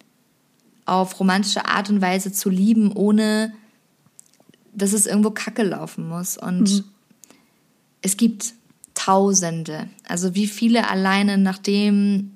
[0.87, 3.53] auf romantische Art und Weise zu lieben, ohne
[4.73, 6.39] dass es irgendwo Kacke laufen muss.
[6.39, 6.85] Und mhm.
[8.01, 8.55] es gibt
[8.95, 9.89] Tausende.
[10.09, 12.33] Also wie viele alleine nachdem,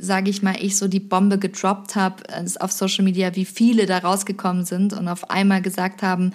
[0.00, 2.22] sage ich mal, ich so die Bombe gedroppt habe
[2.60, 6.32] auf Social Media, wie viele da rausgekommen sind und auf einmal gesagt haben,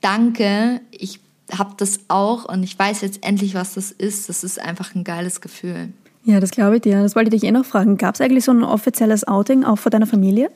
[0.00, 1.20] danke, ich
[1.56, 4.28] habe das auch und ich weiß jetzt endlich, was das ist.
[4.28, 5.92] Das ist einfach ein geiles Gefühl.
[6.24, 7.02] Ja, das glaube ich dir.
[7.02, 7.96] Das wollte ich dich eh noch fragen.
[7.96, 10.50] Gab es eigentlich so ein offizielles Outing auch vor deiner Familie?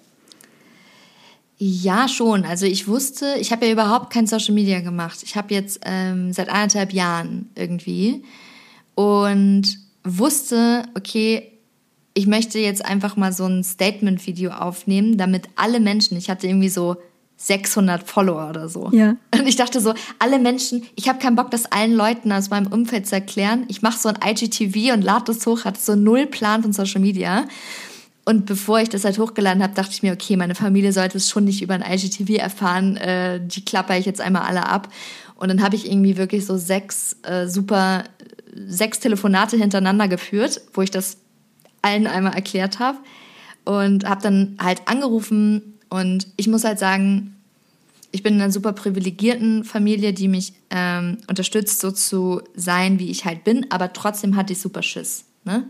[1.58, 2.44] Ja, schon.
[2.44, 5.22] Also ich wusste, ich habe ja überhaupt kein Social Media gemacht.
[5.22, 8.22] Ich habe jetzt ähm, seit anderthalb Jahren irgendwie
[8.94, 11.55] und wusste, okay,
[12.16, 16.70] ich möchte jetzt einfach mal so ein Statement-Video aufnehmen, damit alle Menschen, ich hatte irgendwie
[16.70, 16.96] so
[17.36, 18.88] 600 Follower oder so.
[18.90, 19.16] Ja.
[19.38, 22.72] Und ich dachte so, alle Menschen, ich habe keinen Bock, das allen Leuten aus meinem
[22.72, 23.66] Umfeld zu erklären.
[23.68, 27.02] Ich mache so ein IGTV und lade das hoch, hatte so null Plan von Social
[27.02, 27.44] Media.
[28.24, 31.28] Und bevor ich das halt hochgeladen habe, dachte ich mir, okay, meine Familie sollte es
[31.28, 32.96] schon nicht über ein IGTV erfahren.
[32.96, 34.88] Äh, die klapper ich jetzt einmal alle ab.
[35.34, 38.04] Und dann habe ich irgendwie wirklich so sechs äh, super,
[38.54, 41.18] sechs Telefonate hintereinander geführt, wo ich das
[41.86, 42.98] allen einmal erklärt habe.
[43.64, 47.36] Und habe dann halt angerufen und ich muss halt sagen,
[48.12, 53.10] ich bin in einer super privilegierten Familie, die mich ähm, unterstützt, so zu sein, wie
[53.10, 55.24] ich halt bin, aber trotzdem hatte ich super Schiss.
[55.44, 55.64] Ne?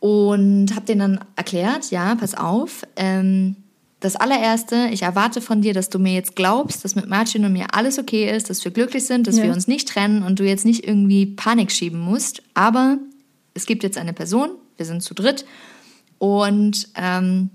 [0.00, 3.56] Und habe denen dann erklärt, ja, pass auf, ähm,
[4.00, 7.52] das allererste, ich erwarte von dir, dass du mir jetzt glaubst, dass mit Martin und
[7.52, 9.44] mir alles okay ist, dass wir glücklich sind, dass ja.
[9.44, 12.42] wir uns nicht trennen und du jetzt nicht irgendwie Panik schieben musst.
[12.54, 12.96] Aber
[13.54, 15.44] es gibt jetzt eine Person, wir sind zu dritt
[16.18, 17.50] und ähm,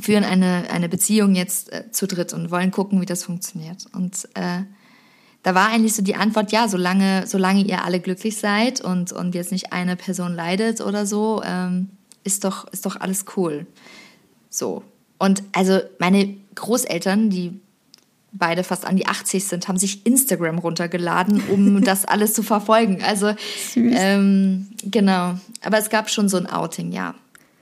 [0.00, 3.86] führen eine, eine Beziehung jetzt äh, zu dritt und wollen gucken, wie das funktioniert.
[3.92, 4.62] Und äh,
[5.42, 9.34] da war eigentlich so die Antwort, ja, solange, solange ihr alle glücklich seid und, und
[9.34, 11.90] jetzt nicht eine Person leidet oder so, ähm,
[12.24, 13.66] ist, doch, ist doch alles cool.
[14.50, 14.82] So.
[15.18, 17.60] Und also meine Großeltern, die
[18.32, 23.02] beide fast an die 80 sind, haben sich Instagram runtergeladen, um das alles zu verfolgen.
[23.02, 23.34] Also
[23.76, 25.34] ähm, genau.
[25.62, 27.14] Aber es gab schon so ein Outing, ja.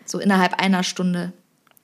[0.05, 1.33] So innerhalb einer Stunde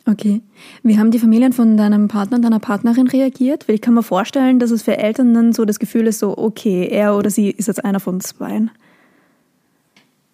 [0.06, 0.40] Okay.
[0.82, 3.68] Wie haben die Familien von deinem Partner und deiner Partnerin reagiert?
[3.68, 6.36] Weil ich kann mir vorstellen, dass es für Eltern dann so das Gefühl ist, so,
[6.36, 8.70] okay, er oder sie ist jetzt einer von zweien.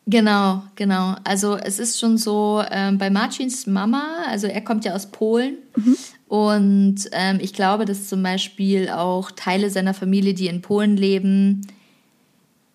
[0.06, 1.16] Genau, genau.
[1.24, 5.56] Also es ist schon so, ähm, bei Marcins Mama, also er kommt ja aus Polen
[5.74, 5.96] mhm.
[6.28, 11.66] Und ähm, ich glaube, dass zum Beispiel auch Teile seiner Familie, die in Polen leben,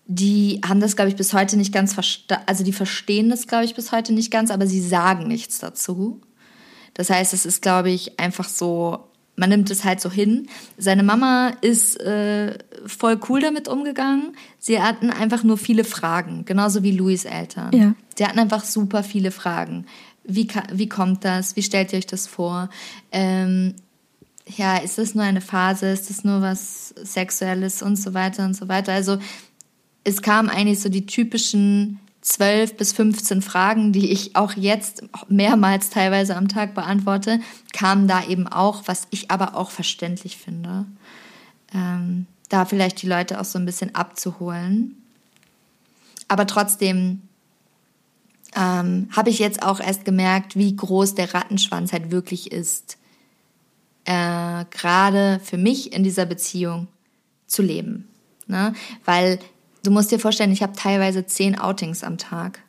[0.06, 3.64] die haben das, glaube ich, bis heute nicht ganz verstanden, also die verstehen das, glaube
[3.64, 6.20] ich, bis heute nicht ganz, aber sie sagen nichts dazu.
[6.94, 10.48] Das heißt, es ist, glaube ich, einfach so, man nimmt es halt so hin.
[10.76, 14.36] Seine Mama ist äh, voll cool damit umgegangen.
[14.58, 17.70] Sie hatten einfach nur viele Fragen, genauso wie Louis Eltern.
[17.74, 17.94] Ja.
[18.16, 19.86] Sie hatten einfach super viele Fragen.
[20.24, 21.56] Wie, wie kommt das?
[21.56, 22.68] Wie stellt ihr euch das vor?
[23.10, 23.74] Ähm,
[24.46, 25.90] ja, ist das nur eine Phase?
[25.90, 28.92] Ist das nur was Sexuelles und so weiter und so weiter?
[28.92, 29.18] Also
[30.04, 35.90] es kamen eigentlich so die typischen 12 bis 15 Fragen, die ich auch jetzt mehrmals
[35.90, 37.40] teilweise am Tag beantworte,
[37.72, 40.86] kamen da eben auch, was ich aber auch verständlich finde.
[41.74, 44.96] Ähm, da vielleicht die Leute auch so ein bisschen abzuholen.
[46.28, 47.22] Aber trotzdem
[48.54, 52.98] ähm, habe ich jetzt auch erst gemerkt, wie groß der Rattenschwanz halt wirklich ist.
[54.04, 56.88] Äh, Gerade für mich in dieser Beziehung
[57.46, 58.08] zu leben.
[58.46, 58.74] Ne?
[59.04, 59.38] Weil
[59.82, 62.60] Du musst dir vorstellen, ich habe teilweise zehn Outings am Tag.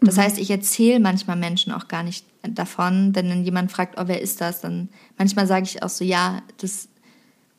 [0.00, 0.20] Das mhm.
[0.22, 4.20] heißt, ich erzähle manchmal Menschen auch gar nicht davon, denn wenn jemand fragt, oh, wer
[4.20, 6.88] ist das, dann manchmal sage ich auch so, ja, das,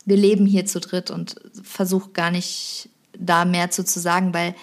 [0.04, 4.54] wir leben hier zu dritt und versuche gar nicht da mehr zu, zu sagen, weil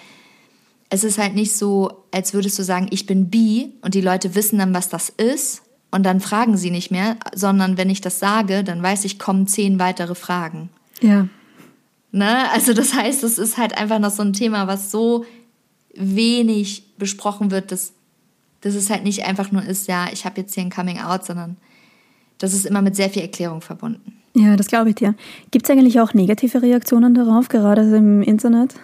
[0.93, 4.35] es ist halt nicht so, als würdest du sagen, ich bin bi und die Leute
[4.35, 8.19] wissen dann, was das ist und dann fragen sie nicht mehr, sondern wenn ich das
[8.19, 10.69] sage, dann weiß ich, kommen zehn weitere Fragen.
[10.99, 11.29] Ja.
[12.11, 12.51] Ne?
[12.51, 15.25] Also das heißt, es ist halt einfach noch so ein Thema, was so
[15.95, 17.93] wenig besprochen wird, dass,
[18.59, 21.23] dass es halt nicht einfach nur ist, ja, ich habe jetzt hier ein Coming Out,
[21.25, 21.55] sondern
[22.37, 24.17] das ist immer mit sehr viel Erklärung verbunden.
[24.33, 25.15] Ja, das glaube ich dir.
[25.51, 28.75] Gibt es eigentlich auch negative Reaktionen darauf, gerade im Internet?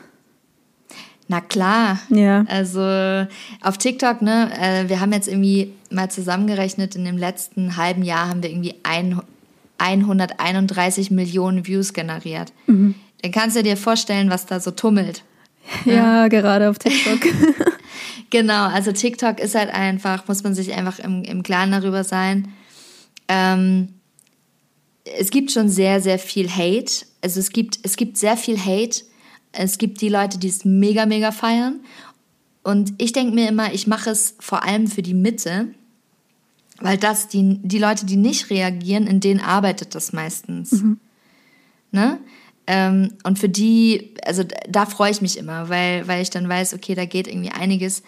[1.27, 1.99] Na klar.
[2.09, 2.45] Ja.
[2.47, 3.27] Also
[3.61, 8.29] auf TikTok, ne, äh, wir haben jetzt irgendwie mal zusammengerechnet, in dem letzten halben Jahr
[8.29, 9.21] haben wir irgendwie ein,
[9.77, 12.53] 131 Millionen Views generiert.
[12.65, 15.23] Mhm dann kannst du dir vorstellen, was da so tummelt.
[15.85, 16.27] Ja, ja.
[16.27, 17.19] gerade auf TikTok.
[18.29, 22.53] genau, also TikTok ist halt einfach, muss man sich einfach im, im Klaren darüber sein.
[23.27, 23.89] Ähm,
[25.19, 27.05] es gibt schon sehr, sehr viel Hate.
[27.21, 29.01] Also es gibt, es gibt sehr viel Hate.
[29.57, 31.79] Es gibt die Leute, die es mega, mega feiern.
[32.63, 35.69] Und ich denke mir immer, ich mache es vor allem für die Mitte,
[36.79, 40.73] weil das, die, die Leute, die nicht reagieren, in denen arbeitet das meistens.
[40.73, 40.99] Mhm.
[41.91, 42.19] Ne?
[42.67, 46.73] Ähm, und für die, also da freue ich mich immer, weil, weil ich dann weiß,
[46.75, 48.03] okay, da geht irgendwie einiges.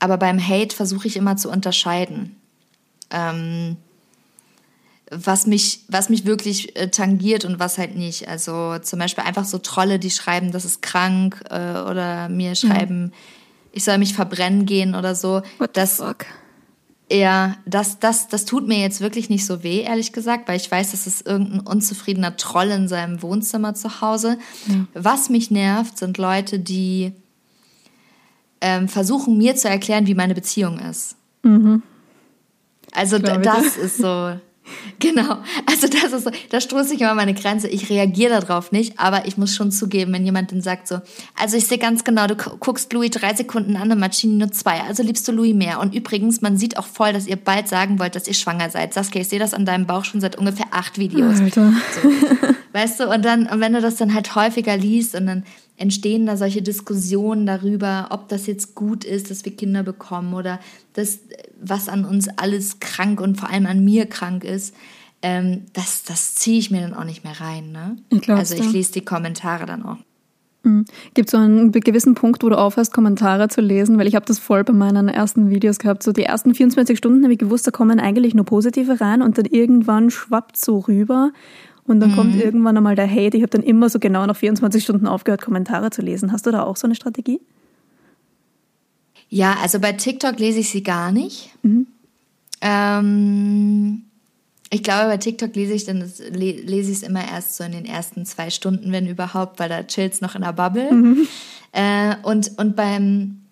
[0.00, 2.34] Aber beim Hate versuche ich immer zu unterscheiden.
[3.10, 3.76] Ähm,
[5.10, 8.28] was mich, was mich wirklich äh, tangiert und was halt nicht.
[8.28, 12.54] Also zum Beispiel einfach so Trolle, die schreiben, das ist krank äh, oder mir mhm.
[12.54, 13.12] schreiben, mhm.
[13.72, 15.42] ich soll mich verbrennen gehen oder so.
[15.58, 16.26] What das, fuck?
[17.12, 20.70] Ja, das, das, das tut mir jetzt wirklich nicht so weh, ehrlich gesagt, weil ich
[20.70, 24.38] weiß, das ist irgendein unzufriedener Troll in seinem Wohnzimmer zu Hause.
[24.66, 24.86] Ja.
[24.94, 27.12] Was mich nervt, sind Leute, die
[28.62, 31.16] ähm, versuchen, mir zu erklären, wie meine Beziehung ist.
[31.42, 31.82] Mhm.
[32.92, 34.38] Also das ist so.
[34.98, 37.68] Genau, also das ist so, da stoße ich immer meine Grenze.
[37.68, 41.00] Ich reagiere darauf nicht, aber ich muss schon zugeben, wenn jemand dann sagt so,
[41.38, 44.80] also ich sehe ganz genau, du guckst Louis drei Sekunden an und Marcini nur zwei,
[44.82, 45.80] also liebst du Louis mehr.
[45.80, 48.94] Und übrigens, man sieht auch voll, dass ihr bald sagen wollt, dass ihr schwanger seid.
[48.94, 51.40] Saskia, ich sehe das an deinem Bauch schon seit ungefähr acht Videos.
[51.40, 51.72] Alter.
[52.02, 52.08] So.
[52.72, 55.44] Weißt du, und dann, und wenn du das dann halt häufiger liest und dann
[55.76, 60.60] entstehen da solche Diskussionen darüber, ob das jetzt gut ist, dass wir Kinder bekommen oder
[60.92, 61.18] das,
[61.60, 64.74] was an uns alles krank und vor allem an mir krank ist.
[65.22, 67.72] Ähm, das das ziehe ich mir dann auch nicht mehr rein.
[67.72, 67.96] Ne?
[68.28, 69.98] Also ich lese die Kommentare dann auch.
[70.64, 70.84] Mhm.
[71.12, 73.98] Gibt es so einen gewissen Punkt, wo du aufhörst, Kommentare zu lesen?
[73.98, 76.02] Weil ich habe das voll bei meinen ersten Videos gehabt.
[76.02, 79.38] So die ersten 24 Stunden habe ich gewusst, da kommen eigentlich nur positive rein und
[79.38, 81.32] dann irgendwann schwappt so rüber
[81.86, 82.14] und dann mhm.
[82.14, 83.36] kommt irgendwann einmal der Hate.
[83.36, 86.32] Ich habe dann immer so genau nach 24 Stunden aufgehört, Kommentare zu lesen.
[86.32, 87.40] Hast du da auch so eine Strategie?
[89.28, 91.50] Ja, also bei TikTok lese ich sie gar nicht.
[91.62, 91.86] Mhm.
[92.60, 94.02] Ähm,
[94.70, 97.84] ich glaube, bei TikTok lese ich dann lese ich es immer erst so in den
[97.84, 100.90] ersten zwei Stunden, wenn überhaupt, weil da chillt es noch in der Bubble.
[100.90, 101.28] Mhm.
[101.72, 103.43] Äh, und, und beim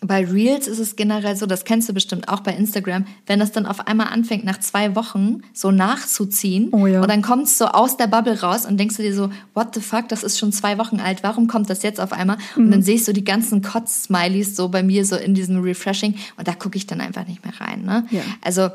[0.00, 3.52] bei Reels ist es generell so, das kennst du bestimmt auch bei Instagram, wenn das
[3.52, 7.02] dann auf einmal anfängt, nach zwei Wochen so nachzuziehen oh ja.
[7.02, 9.74] und dann kommt es so aus der Bubble raus und denkst du dir so, what
[9.74, 12.38] the fuck, das ist schon zwei Wochen alt, warum kommt das jetzt auf einmal?
[12.56, 12.64] Mhm.
[12.64, 16.14] Und dann sehe ich so die ganzen Kotz-Smileys so bei mir so in diesem Refreshing
[16.38, 17.82] und da gucke ich dann einfach nicht mehr rein.
[17.82, 18.06] Ne?
[18.10, 18.22] Ja.
[18.40, 18.70] Also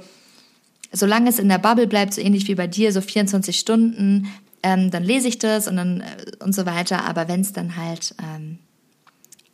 [0.92, 4.28] solange es in der Bubble bleibt, so ähnlich wie bei dir, so 24 Stunden,
[4.62, 7.06] ähm, dann lese ich das und dann äh, und so weiter.
[7.06, 8.60] Aber wenn es dann halt ähm,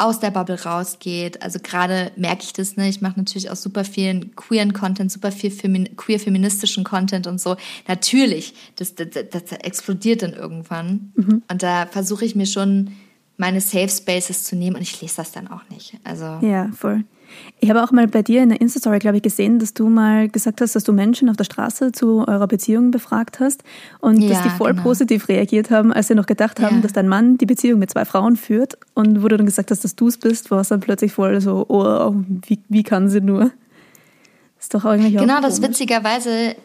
[0.01, 1.41] aus der Bubble rausgeht.
[1.43, 2.89] Also gerade merke ich das, ne?
[2.89, 7.39] Ich mache natürlich auch super vielen queeren Content, super viel Femin queer feministischen Content und
[7.39, 7.55] so.
[7.87, 11.11] Natürlich, das, das, das explodiert dann irgendwann.
[11.15, 11.43] Mhm.
[11.49, 12.91] Und da versuche ich mir schon
[13.37, 15.97] meine Safe Spaces zu nehmen und ich lese das dann auch nicht.
[16.03, 17.03] Also ja, voll.
[17.60, 20.30] Ich habe auch mal bei dir in der Insta-Story, glaube ich, gesehen, dass du mal
[20.30, 23.63] gesagt hast, dass du Menschen auf der Straße zu eurer Beziehung befragt hast
[24.00, 24.84] und ja, dass die voll genau.
[24.84, 26.82] positiv reagiert haben, als sie noch gedacht haben, ja.
[26.82, 28.78] dass dein Mann die Beziehung mit zwei Frauen führt.
[28.94, 31.39] Und wo du dann gesagt hast, dass du es bist, war es dann plötzlich voll
[31.41, 32.15] so, oh,
[32.48, 33.52] wie, wie kann sie nur?
[34.58, 36.56] Das ist doch eigentlich auch Genau, das witzigerweise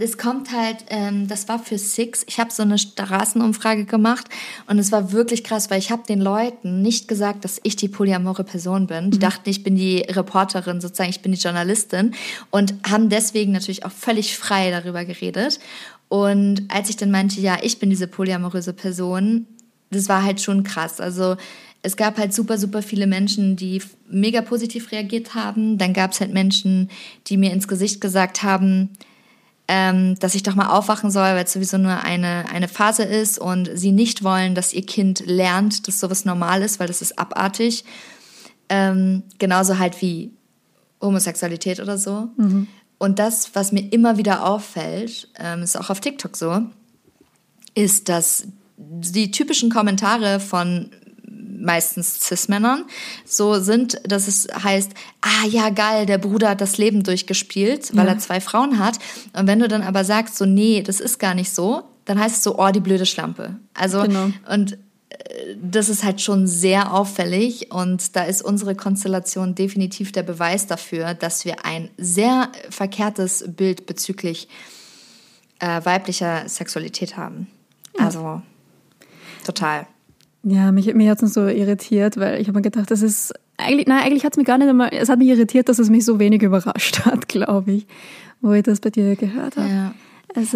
[0.00, 2.24] es kommt halt, ähm, das war für Six.
[2.26, 4.28] Ich habe so eine Straßenumfrage gemacht
[4.66, 7.88] und es war wirklich krass, weil ich habe den Leuten nicht gesagt, dass ich die
[7.88, 9.10] polyamore Person bin.
[9.10, 9.22] Die mhm.
[9.22, 12.14] dachten, ich bin die Reporterin, sozusagen, ich bin die Journalistin
[12.50, 15.60] und haben deswegen natürlich auch völlig frei darüber geredet.
[16.08, 19.46] Und als ich dann meinte, ja, ich bin diese polyamoröse Person,
[19.90, 21.00] das war halt schon krass.
[21.00, 21.36] Also
[21.82, 25.78] es gab halt super, super viele Menschen, die mega positiv reagiert haben.
[25.78, 26.90] Dann gab es halt Menschen,
[27.26, 28.90] die mir ins Gesicht gesagt haben,
[29.72, 33.38] ähm, dass ich doch mal aufwachen soll, weil es sowieso nur eine, eine Phase ist
[33.38, 37.20] und sie nicht wollen, dass ihr Kind lernt, dass sowas normal ist, weil das ist
[37.20, 37.84] abartig.
[38.68, 40.32] Ähm, genauso halt wie
[41.00, 42.30] Homosexualität oder so.
[42.36, 42.66] Mhm.
[42.98, 46.62] Und das, was mir immer wieder auffällt, ähm, ist auch auf TikTok so,
[47.76, 50.90] ist, dass die typischen Kommentare von
[51.60, 52.84] meistens Cis-Männern,
[53.24, 58.06] so sind, dass es heißt, ah ja, geil, der Bruder hat das Leben durchgespielt, weil
[58.06, 58.12] ja.
[58.12, 58.98] er zwei Frauen hat.
[59.32, 62.36] Und wenn du dann aber sagst, so, nee, das ist gar nicht so, dann heißt
[62.36, 63.56] es so, oh, die blöde Schlampe.
[63.74, 64.30] Also, genau.
[64.52, 64.72] und
[65.10, 70.66] äh, das ist halt schon sehr auffällig und da ist unsere Konstellation definitiv der Beweis
[70.66, 74.48] dafür, dass wir ein sehr verkehrtes Bild bezüglich
[75.60, 77.46] äh, weiblicher Sexualität haben.
[77.98, 78.42] Also
[79.44, 79.86] total.
[80.42, 83.86] Ja, mich, mich hat es so irritiert, weil ich habe mir gedacht, das ist eigentlich,
[83.86, 86.04] nein, eigentlich hat es mich gar nicht einmal, es hat mich irritiert, dass es mich
[86.04, 87.86] so wenig überrascht hat, glaube ich,
[88.40, 89.68] wo ich das bei dir gehört habe.
[89.68, 89.94] Ja.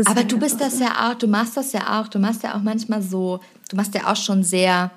[0.07, 2.63] Aber du bist das ja auch, du machst das ja auch, du machst ja auch
[2.63, 4.91] manchmal so, du machst ja auch schon sehr,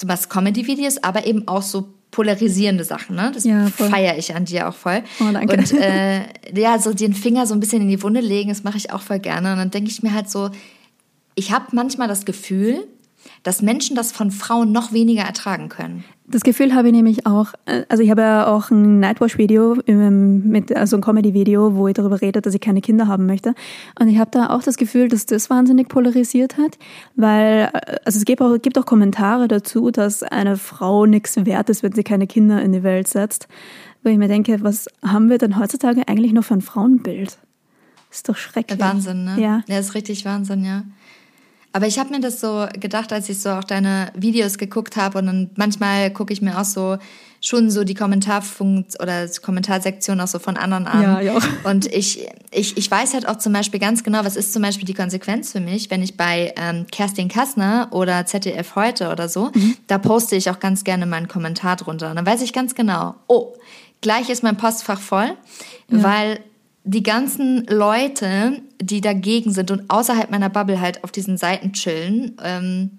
[0.00, 3.32] du machst Comedy-Videos, aber eben auch so polarisierende Sachen, ne?
[3.32, 5.02] Das ja, feiere ich an dir auch voll.
[5.20, 5.56] Oh, danke.
[5.56, 6.24] Und äh,
[6.54, 9.00] ja, so den Finger so ein bisschen in die Wunde legen, das mache ich auch
[9.00, 9.52] voll gerne.
[9.52, 10.50] Und dann denke ich mir halt so,
[11.34, 12.86] ich habe manchmal das Gefühl,
[13.42, 16.04] dass Menschen das von Frauen noch weniger ertragen können.
[16.26, 20.74] Das Gefühl habe ich nämlich auch, äh, also ich habe ja auch ein Nightwash-Video, mit,
[20.74, 23.54] also ein Comedy-Video, wo ich darüber rede, dass ich keine Kinder haben möchte.
[23.98, 26.78] Und ich habe da auch das Gefühl, dass das wahnsinnig polarisiert hat,
[27.16, 31.68] weil, äh, also es gibt auch, gibt auch Kommentare dazu, dass eine Frau nichts wert
[31.68, 33.48] ist, wenn sie keine Kinder in die Welt setzt.
[34.04, 37.38] Wo ich mir denke, was haben wir denn heutzutage eigentlich noch für ein Frauenbild?
[38.10, 38.80] Ist doch schrecklich.
[38.80, 39.40] Wahnsinn, ne?
[39.40, 39.62] Ja.
[39.66, 40.82] Ja, ist richtig Wahnsinn, ja.
[41.72, 45.18] Aber ich habe mir das so gedacht, als ich so auch deine Videos geguckt habe
[45.18, 46.98] und dann manchmal gucke ich mir auch so
[47.44, 51.02] schon so die Kommentarfunkt oder Kommentarsektion auch so von anderen an.
[51.02, 51.38] Ja, ja.
[51.64, 54.86] Und ich, ich, ich weiß halt auch zum Beispiel ganz genau, was ist zum Beispiel
[54.86, 59.50] die Konsequenz für mich, wenn ich bei ähm, Kerstin Kassner oder ZDF heute oder so,
[59.52, 59.76] mhm.
[59.88, 62.10] da poste ich auch ganz gerne meinen Kommentar drunter.
[62.10, 63.54] Und dann weiß ich ganz genau, oh,
[64.02, 65.36] gleich ist mein Postfach voll,
[65.88, 66.02] ja.
[66.02, 66.40] weil
[66.84, 72.36] die ganzen Leute, die dagegen sind und außerhalb meiner Bubble halt auf diesen Seiten chillen,
[72.42, 72.98] ähm,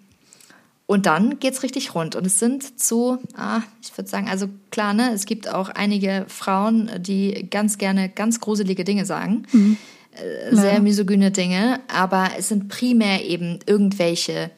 [0.86, 2.15] und dann geht's richtig rund.
[2.15, 6.25] Und es sind zu, ah, ich würde sagen, also klar, ne, es gibt auch einige
[6.27, 9.43] Frauen, die ganz gerne ganz gruselige Dinge sagen.
[9.51, 9.77] Mhm.
[10.11, 14.51] Äh, sehr misogyne Dinge, aber es sind primär eben irgendwelche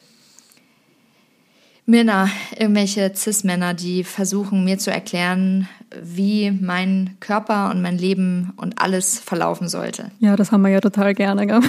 [1.86, 5.68] Männer, irgendwelche Cis-Männer, die versuchen mir zu erklären,
[6.02, 10.10] wie mein Körper und mein Leben und alles verlaufen sollte.
[10.18, 11.46] Ja, das haben wir ja total gerne.
[11.46, 11.60] Gell?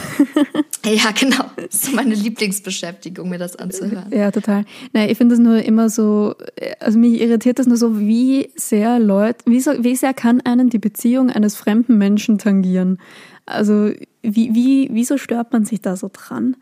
[0.85, 1.45] ja, genau.
[1.55, 4.11] Das ist meine Lieblingsbeschäftigung, mir das anzuhören.
[4.11, 4.65] Ja, total.
[4.93, 6.35] Nein, ich finde das nur immer so,
[6.79, 10.69] also mich irritiert das nur so, wie sehr Leute, wie, so, wie sehr kann einen
[10.69, 12.97] die Beziehung eines fremden Menschen tangieren?
[13.45, 13.91] Also
[14.23, 16.55] wie, wie, wieso stört man sich da so dran?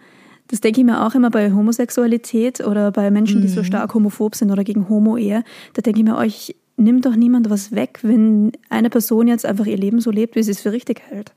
[0.47, 3.65] Das denke ich mir auch immer bei Homosexualität oder bei Menschen, die so mhm.
[3.65, 5.43] stark homophob sind oder gegen Homo-Ehe.
[5.73, 9.65] Da denke ich mir, euch nimmt doch niemand was weg, wenn eine Person jetzt einfach
[9.65, 11.31] ihr Leben so lebt, wie sie es für richtig hält.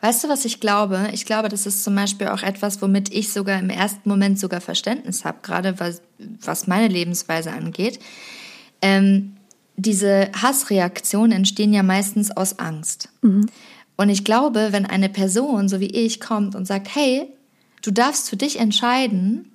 [0.00, 1.10] Weißt du, was ich glaube?
[1.12, 4.60] Ich glaube, das ist zum Beispiel auch etwas, womit ich sogar im ersten Moment sogar
[4.60, 8.00] Verständnis habe, gerade was, was meine Lebensweise angeht.
[8.80, 9.34] Ähm,
[9.76, 13.10] diese Hassreaktionen entstehen ja meistens aus Angst.
[13.22, 13.46] Mhm.
[13.96, 17.28] Und ich glaube, wenn eine Person, so wie ich, kommt und sagt, hey,
[17.82, 19.51] Du darfst für dich entscheiden,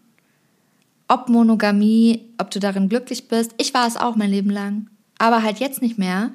[1.08, 3.54] ob Monogamie, ob du darin glücklich bist.
[3.58, 4.88] Ich war es auch mein Leben lang,
[5.18, 6.32] aber halt jetzt nicht mehr.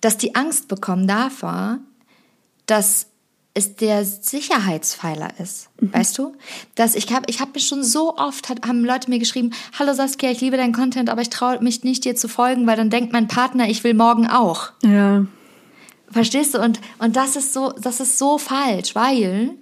[0.00, 1.78] Dass die Angst bekommen davor,
[2.66, 3.06] dass
[3.54, 5.94] es der Sicherheitspfeiler ist, mhm.
[5.94, 6.34] weißt du?
[6.74, 9.94] Dass ich habe, ich habe mir schon so oft hat, haben Leute mir geschrieben, hallo
[9.94, 12.90] Saskia, ich liebe deinen Content, aber ich traue mich nicht dir zu folgen, weil dann
[12.90, 14.72] denkt mein Partner, ich will morgen auch.
[14.82, 15.24] Ja.
[16.10, 16.60] Verstehst du?
[16.60, 19.54] Und und das ist so, das ist so falsch, weil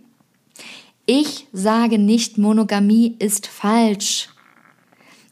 [1.07, 4.29] ich sage nicht, Monogamie ist falsch.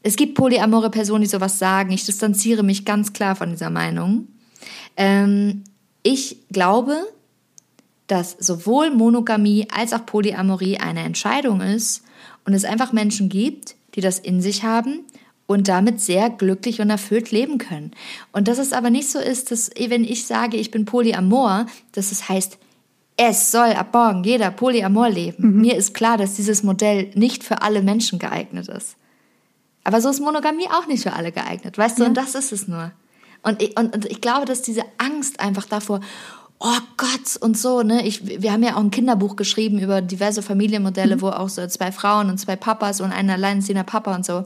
[0.03, 1.91] Es gibt polyamore Personen, die sowas sagen.
[1.91, 4.27] Ich distanziere mich ganz klar von dieser Meinung.
[4.97, 5.63] Ähm,
[6.03, 7.03] ich glaube,
[8.07, 12.03] dass sowohl Monogamie als auch Polyamorie eine Entscheidung ist
[12.45, 15.05] und es einfach Menschen gibt, die das in sich haben
[15.47, 17.91] und damit sehr glücklich und erfüllt leben können.
[18.31, 22.11] Und dass es aber nicht so ist, dass wenn ich sage, ich bin polyamor, dass
[22.11, 22.57] es heißt,
[23.17, 25.55] es soll ab morgen jeder Polyamor leben.
[25.55, 25.61] Mhm.
[25.61, 28.95] Mir ist klar, dass dieses Modell nicht für alle Menschen geeignet ist.
[29.83, 32.05] Aber so ist Monogamie auch nicht für alle geeignet, weißt du?
[32.05, 32.91] Und das ist es nur.
[33.41, 36.01] Und ich, und, und ich glaube, dass diese Angst einfach davor,
[36.59, 38.05] oh Gott und so, ne?
[38.05, 41.21] Ich, wir haben ja auch ein Kinderbuch geschrieben über diverse Familienmodelle, mhm.
[41.21, 44.45] wo auch so zwei Frauen und zwei Papas und ein alleinerziehender Papa und so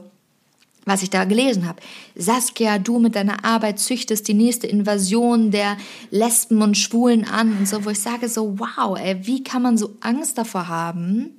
[0.86, 1.80] was ich da gelesen habe.
[2.14, 5.76] Saskia, du mit deiner Arbeit züchtest die nächste Invasion der
[6.10, 9.76] Lesben und Schwulen an und so, wo ich sage so, wow, ey, wie kann man
[9.76, 11.30] so Angst davor haben,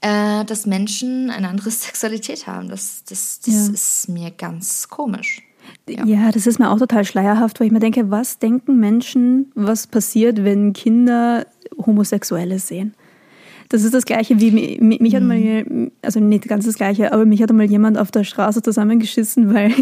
[0.00, 2.68] äh, dass Menschen eine andere Sexualität haben?
[2.68, 3.72] Das, das, das ja.
[3.72, 5.42] ist mir ganz komisch.
[5.88, 6.04] Ja.
[6.04, 6.32] ja.
[6.32, 10.42] das ist mir auch total schleierhaft, weil ich mir denke, was denken Menschen, was passiert,
[10.42, 11.46] wenn Kinder
[11.78, 12.94] Homosexuelle sehen?
[13.68, 15.90] Das ist das Gleiche wie mich, mich hat mal, mhm.
[16.02, 19.72] also nicht ganz das Gleiche, aber mich hat mal jemand auf der Straße zusammengeschissen, weil,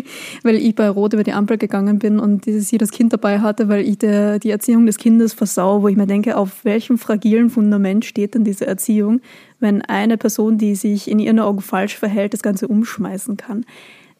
[0.43, 3.69] weil ich bei Rot über die Ampel gegangen bin und sie das Kind dabei hatte,
[3.69, 7.51] weil ich der, die Erziehung des Kindes versau, wo ich mir denke, auf welchem fragilen
[7.51, 9.21] Fundament steht denn diese Erziehung,
[9.61, 13.65] wenn eine Person, die sich in ihren Augen falsch verhält, das Ganze umschmeißen kann.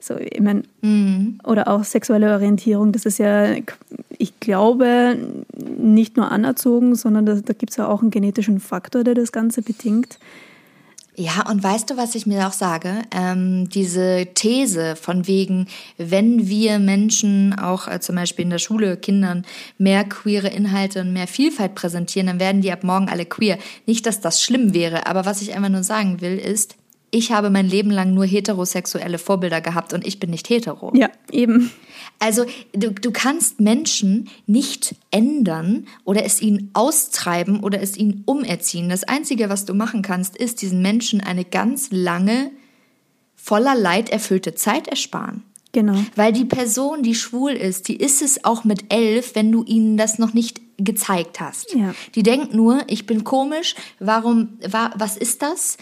[0.07, 1.39] So, ich meine, mhm.
[1.45, 3.55] oder auch sexuelle Orientierung, das ist ja,
[4.19, 5.17] ich glaube,
[5.79, 9.33] nicht nur anerzogen, sondern da, da gibt es ja auch einen genetischen Faktor, der das
[9.33, 10.19] Ganze bedingt.
[11.17, 12.91] Ja, und weißt du, was ich mir auch sage?
[13.13, 18.99] Ähm, diese These von wegen, wenn wir Menschen auch äh, zum Beispiel in der Schule
[18.99, 19.47] Kindern
[19.79, 23.57] mehr queere Inhalte und mehr Vielfalt präsentieren, dann werden die ab morgen alle queer.
[23.87, 26.77] Nicht, dass das schlimm wäre, aber was ich einfach nur sagen will, ist,
[27.15, 30.93] ich habe mein Leben lang nur heterosexuelle Vorbilder gehabt und ich bin nicht hetero.
[30.97, 31.71] Ja, eben.
[32.19, 38.89] Also du, du kannst Menschen nicht ändern oder es ihnen austreiben oder es ihnen umerziehen.
[38.89, 42.51] Das Einzige, was du machen kannst, ist diesen Menschen eine ganz lange,
[43.37, 45.45] voller Leid erfüllte Zeit ersparen.
[45.71, 45.97] Genau.
[46.17, 49.97] Weil die Person, die schwul ist, die ist es auch mit elf, wenn du ihnen
[49.97, 51.75] das noch nicht gezeigt hast.
[51.75, 51.95] Ja.
[52.15, 55.77] Die denkt nur, ich bin komisch, warum, wa, was ist das?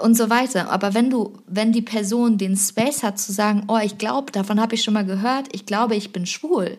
[0.00, 0.70] Und so weiter.
[0.70, 4.60] Aber wenn du, wenn die Person den Space hat zu sagen, oh, ich glaube, davon
[4.60, 6.78] habe ich schon mal gehört, ich glaube, ich bin schwul,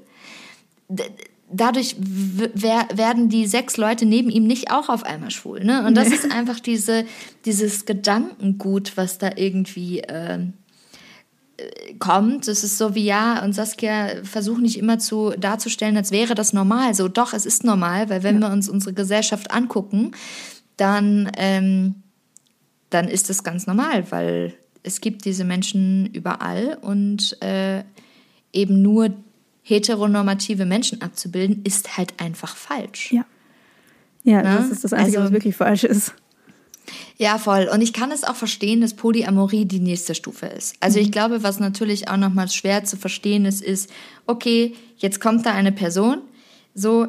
[1.52, 5.64] dadurch werden die sechs Leute neben ihm nicht auch auf einmal schwul.
[5.64, 5.86] Ne?
[5.86, 6.16] Und das nee.
[6.16, 7.06] ist einfach diese,
[7.46, 10.40] dieses Gedankengut, was da irgendwie äh,
[11.58, 16.12] äh, kommt, das ist so wie ja, und Saskia versucht nicht immer zu darzustellen, als
[16.12, 16.96] wäre das normal.
[16.96, 18.48] So, doch, es ist normal, weil wenn ja.
[18.48, 20.12] wir uns unsere Gesellschaft angucken,
[20.78, 22.03] dann, ähm,
[22.94, 27.84] dann ist das ganz normal, weil es gibt diese Menschen überall und äh,
[28.52, 29.10] eben nur
[29.64, 33.12] heteronormative Menschen abzubilden, ist halt einfach falsch.
[33.12, 33.26] Ja.
[34.24, 34.58] Ja, Na?
[34.58, 36.14] das ist das Einzige, also, was wirklich falsch ist.
[37.18, 37.70] Ja, voll.
[37.72, 40.76] Und ich kann es auch verstehen, dass Polyamorie die nächste Stufe ist.
[40.80, 41.12] Also ich mhm.
[41.12, 43.90] glaube, was natürlich auch nochmal schwer zu verstehen ist, ist,
[44.28, 46.22] okay, jetzt kommt da eine Person,
[46.74, 47.08] so,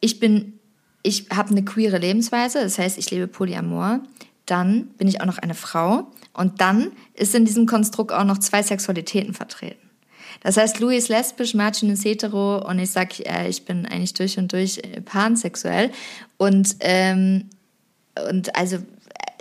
[0.00, 0.58] ich bin,
[1.02, 4.00] ich habe eine queere Lebensweise, das heißt, ich lebe Polyamor,
[4.46, 8.38] dann bin ich auch noch eine Frau und dann ist in diesem Konstrukt auch noch
[8.38, 9.90] zwei Sexualitäten vertreten.
[10.42, 14.14] Das heißt, Louis ist lesbisch, Martin ist hetero und ich sag, äh, ich bin eigentlich
[14.14, 15.90] durch und durch äh, pansexuell.
[16.36, 17.50] Und, ähm,
[18.28, 18.78] und also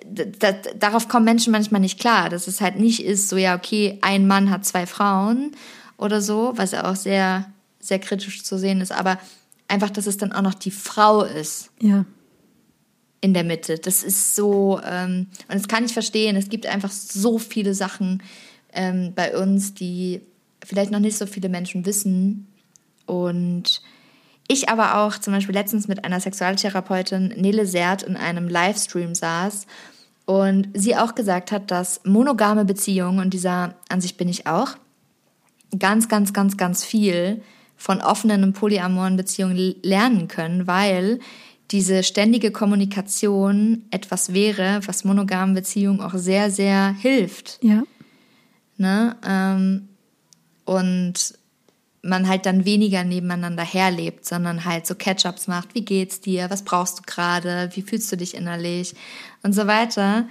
[0.06, 3.97] das, darauf kommen Menschen manchmal nicht klar, dass es halt nicht ist, so ja, okay,
[4.02, 5.52] ein Mann hat zwei Frauen
[5.97, 7.49] oder so, was auch sehr,
[7.80, 9.18] sehr kritisch zu sehen ist, aber
[9.68, 11.72] einfach, dass es dann auch noch die Frau ist.
[11.80, 12.06] Ja.
[13.22, 13.78] In der Mitte.
[13.78, 18.24] Das ist so, ähm, und das kann ich verstehen, es gibt einfach so viele Sachen
[18.74, 20.22] ähm, bei uns, die
[20.65, 22.47] vielleicht noch nicht so viele Menschen wissen.
[23.05, 23.82] Und
[24.47, 29.67] ich aber auch zum Beispiel letztens mit einer Sexualtherapeutin Nele Sert in einem Livestream saß
[30.26, 34.78] und sie auch gesagt hat, dass monogame Beziehungen, und dieser Ansicht bin ich auch,
[35.78, 37.41] ganz, ganz, ganz, ganz viel
[37.78, 41.19] von offenen und polyamoren Beziehungen lernen können, weil
[41.72, 47.59] diese ständige Kommunikation etwas wäre, was monogamen Beziehungen auch sehr, sehr hilft.
[47.61, 47.84] Ja.
[48.78, 49.15] Ne?
[49.26, 49.89] Ähm,
[50.65, 51.34] und
[52.03, 55.76] man halt dann weniger nebeneinander herlebt, sondern halt so Catch-ups macht.
[55.76, 56.49] Wie geht's dir?
[56.49, 57.69] Was brauchst du gerade?
[57.74, 58.95] Wie fühlst du dich innerlich?
[59.43, 60.28] Und so weiter.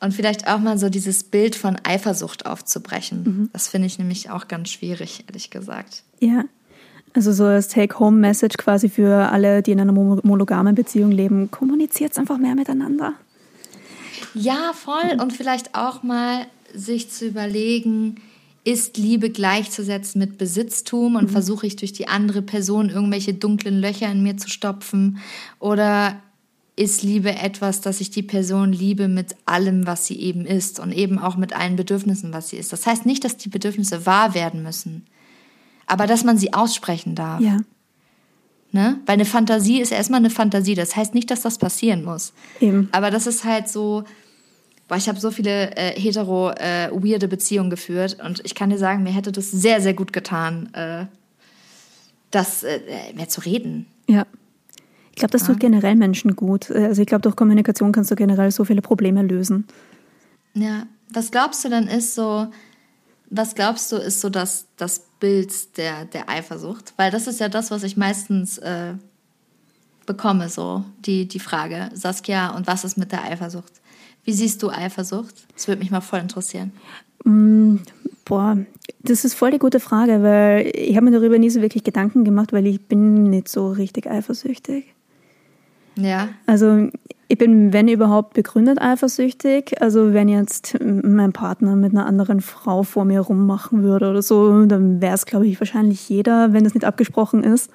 [0.00, 3.22] Und vielleicht auch mal so dieses Bild von Eifersucht aufzubrechen.
[3.22, 3.50] Mhm.
[3.52, 6.02] Das finde ich nämlich auch ganz schwierig, ehrlich gesagt.
[6.20, 6.44] Ja.
[7.14, 12.38] Also so als Take-Home-Message quasi für alle, die in einer monogamen Beziehung leben, kommuniziert einfach
[12.38, 13.14] mehr miteinander.
[14.34, 15.20] Ja, voll.
[15.20, 18.16] Und vielleicht auch mal sich zu überlegen,
[18.64, 21.32] ist Liebe gleichzusetzen mit Besitztum und mhm.
[21.32, 25.18] versuche ich durch die andere Person irgendwelche dunklen Löcher in mir zu stopfen?
[25.60, 26.16] Oder
[26.76, 30.90] ist Liebe etwas, dass ich die Person liebe mit allem, was sie eben ist und
[30.90, 32.72] eben auch mit allen Bedürfnissen, was sie ist?
[32.72, 35.06] Das heißt nicht, dass die Bedürfnisse wahr werden müssen,
[35.86, 37.40] aber dass man sie aussprechen darf.
[37.40, 37.58] Ja.
[38.72, 38.98] Ne?
[39.06, 40.74] Weil eine Fantasie ist erstmal eine Fantasie.
[40.74, 42.32] Das heißt nicht, dass das passieren muss.
[42.60, 42.88] Eben.
[42.90, 44.04] Aber das ist halt so,
[44.88, 48.76] Boah, ich habe so viele äh, hetero äh, weirde Beziehungen geführt und ich kann dir
[48.76, 51.06] sagen, mir hätte das sehr, sehr gut getan, äh,
[52.30, 52.80] das äh,
[53.14, 53.86] mehr zu reden.
[54.08, 54.26] Ja.
[55.12, 55.48] Ich glaube, das ja.
[55.48, 56.70] tut generell Menschen gut.
[56.70, 59.66] Also ich glaube, durch Kommunikation kannst du generell so viele Probleme lösen.
[60.54, 60.86] Ja.
[61.12, 62.48] Was glaubst du denn ist so,
[63.30, 66.92] was glaubst du ist so das, das Bild der, der Eifersucht?
[66.98, 68.92] Weil das ist ja das, was ich meistens äh,
[70.04, 73.72] bekomme, so die, die Frage, Saskia, und was ist mit der Eifersucht?
[74.24, 75.34] Wie siehst du Eifersucht?
[75.54, 76.72] Das würde mich mal voll interessieren.
[77.24, 77.76] Mm,
[78.26, 78.58] boah,
[79.00, 82.24] das ist voll die gute Frage, weil ich habe mir darüber nie so wirklich Gedanken
[82.24, 84.92] gemacht, weil ich bin nicht so richtig eifersüchtig.
[85.96, 86.28] Ja.
[86.44, 86.90] Also
[87.28, 89.80] ich bin, wenn überhaupt, begründet eifersüchtig.
[89.80, 94.66] Also wenn jetzt mein Partner mit einer anderen Frau vor mir rummachen würde oder so,
[94.66, 97.70] dann wäre es, glaube ich, wahrscheinlich jeder, wenn das nicht abgesprochen ist.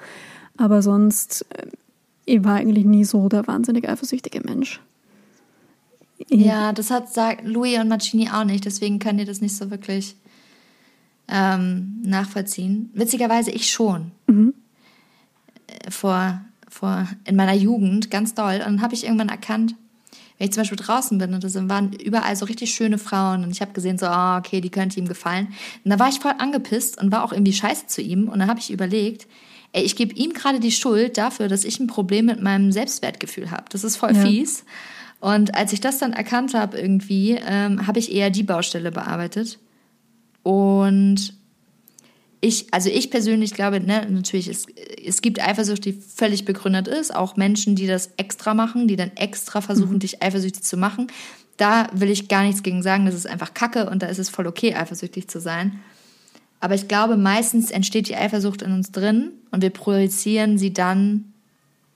[0.58, 1.68] Aber sonst, äh,
[2.26, 4.82] ich war eigentlich nie so der wahnsinnig eifersüchtige Mensch.
[6.28, 9.72] Ja, das hat sagt Louis und Macini auch nicht, deswegen können die das nicht so
[9.72, 10.16] wirklich
[11.30, 12.90] ähm, nachvollziehen.
[12.94, 14.12] Witzigerweise ich schon.
[14.28, 14.54] Mhm.
[15.90, 18.56] Vor, vor, in meiner Jugend, ganz doll.
[18.56, 19.76] Und dann habe ich irgendwann erkannt,
[20.38, 23.52] wenn ich zum Beispiel draußen bin und da waren überall so richtig schöne Frauen und
[23.52, 25.50] ich habe gesehen, so, oh, okay, die könnte ihm gefallen.
[25.84, 28.30] Und da war ich voll angepisst und war auch irgendwie scheiße zu ihm.
[28.30, 29.28] Und dann habe ich überlegt,
[29.74, 33.52] ey, ich gebe ihm gerade die Schuld dafür, dass ich ein Problem mit meinem Selbstwertgefühl
[33.52, 33.66] habe.
[33.70, 34.26] Das ist voll ja.
[34.26, 34.64] fies.
[35.20, 39.60] Und als ich das dann erkannt habe, irgendwie, ähm, habe ich eher die Baustelle bearbeitet.
[40.44, 41.34] Und
[42.42, 44.66] ich, also ich persönlich glaube, ne, natürlich, es,
[45.06, 47.14] es gibt Eifersucht, die völlig begründet ist.
[47.14, 50.00] Auch Menschen, die das extra machen, die dann extra versuchen, mhm.
[50.00, 51.08] dich eifersüchtig zu machen.
[51.58, 54.30] Da will ich gar nichts gegen sagen, das ist einfach Kacke und da ist es
[54.30, 55.80] voll okay, eifersüchtig zu sein.
[56.62, 61.34] Aber ich glaube, meistens entsteht die Eifersucht in uns drin und wir projizieren sie dann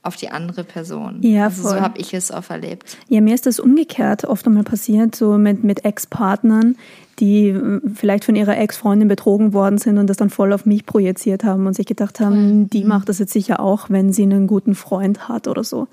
[0.01, 1.21] auf die andere Person.
[1.21, 2.97] Ja, also so habe ich es auch erlebt.
[3.07, 6.75] Ja, mir ist das umgekehrt oft einmal passiert, so mit, mit Ex-Partnern,
[7.19, 10.85] die äh, vielleicht von ihrer Ex-Freundin betrogen worden sind und das dann voll auf mich
[10.85, 12.69] projiziert haben und sich gedacht haben, mhm.
[12.69, 15.87] die macht das jetzt sicher auch, wenn sie einen guten Freund hat oder so.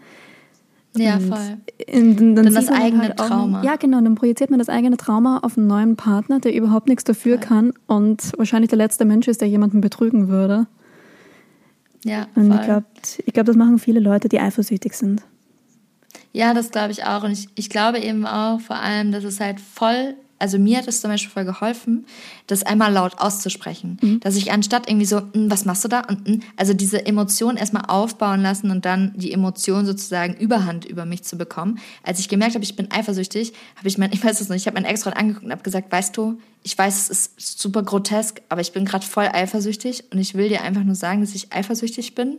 [0.96, 1.56] Ja, Und voll.
[1.86, 3.62] in- dann, Dann das eigene halt auch- Trauma.
[3.62, 4.00] Ja, genau.
[4.00, 7.72] Dann projiziert man das eigene Trauma auf einen neuen Partner, der überhaupt nichts dafür kann
[7.86, 10.66] und wahrscheinlich der letzte Mensch ist, der jemanden betrügen würde.
[12.04, 12.56] Ja, Und voll.
[12.56, 12.86] ich glaube,
[13.26, 15.22] ich glaub, das machen viele Leute, die eifersüchtig sind.
[16.32, 17.22] Ja, das glaube ich auch.
[17.24, 20.88] Und ich, ich glaube eben auch vor allem, dass es halt voll, also mir hat
[20.88, 22.07] es zum Beispiel voll geholfen,
[22.47, 23.99] das einmal laut auszusprechen.
[24.20, 26.01] Dass ich anstatt irgendwie so, "Mm, was machst du da?
[26.01, 31.05] Und, mm", also diese Emotion erstmal aufbauen lassen und dann die Emotion sozusagen Überhand über
[31.05, 31.78] mich zu bekommen.
[32.03, 34.66] Als ich gemerkt habe, ich bin eifersüchtig, habe ich mein, ich weiß es noch, ich
[34.66, 38.43] habe meinen Ex-Freund angeguckt und habe gesagt, weißt du, ich weiß, es ist super grotesk,
[38.49, 41.53] aber ich bin gerade voll eifersüchtig und ich will dir einfach nur sagen, dass ich
[41.53, 42.38] eifersüchtig bin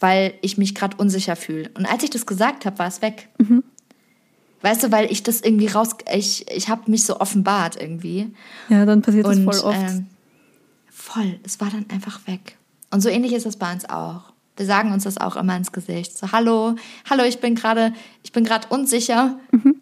[0.00, 1.70] weil ich mich gerade unsicher fühle.
[1.74, 3.28] Und als ich das gesagt habe, war es weg.
[4.62, 8.32] Weißt du, weil ich das irgendwie raus, ich, ich habe mich so offenbart irgendwie.
[8.68, 9.78] Ja, dann passiert das Und voll oft.
[9.78, 10.06] ähm,
[10.90, 12.56] voll, es war dann einfach weg.
[12.90, 14.32] Und so ähnlich ist es bei uns auch.
[14.56, 16.16] Wir sagen uns das auch immer ins Gesicht.
[16.16, 16.76] So, hallo,
[17.10, 17.92] hallo, ich bin gerade,
[18.22, 19.38] ich bin gerade unsicher.
[19.50, 19.76] Mhm.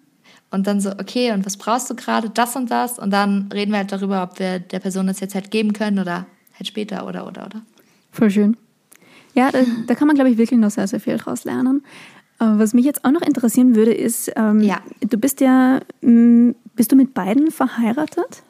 [0.51, 2.31] Und dann so, okay, und was brauchst du gerade?
[2.31, 2.99] Das und das.
[2.99, 5.99] Und dann reden wir halt darüber, ob wir der Person das jetzt halt geben können
[5.99, 7.63] oder halt später oder oder oder.
[8.13, 8.57] Voll schön.
[9.35, 11.85] Ja, da, da kann man, glaube ich, wirklich noch sehr, sehr viel draus lernen.
[12.45, 14.81] Aber was mich jetzt auch noch interessieren würde, ist, ähm, Ja.
[15.01, 18.43] du bist ja, mh, bist du mit beiden verheiratet?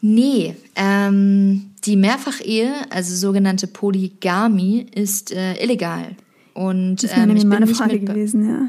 [0.00, 6.16] Nee, ähm, die Mehrfachehe, also sogenannte Polygamie, ist äh, illegal.
[6.54, 8.68] Und Das wäre ähm, nämlich ich bin meine Frage gewesen, ja.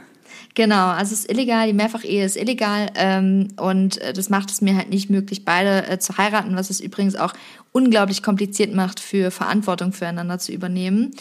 [0.56, 4.62] Genau, also es ist illegal, die Mehrfachehe ist illegal ähm, und äh, das macht es
[4.62, 7.34] mir halt nicht möglich, beide äh, zu heiraten, was es übrigens auch
[7.72, 11.12] unglaublich kompliziert macht, für Verantwortung füreinander zu übernehmen.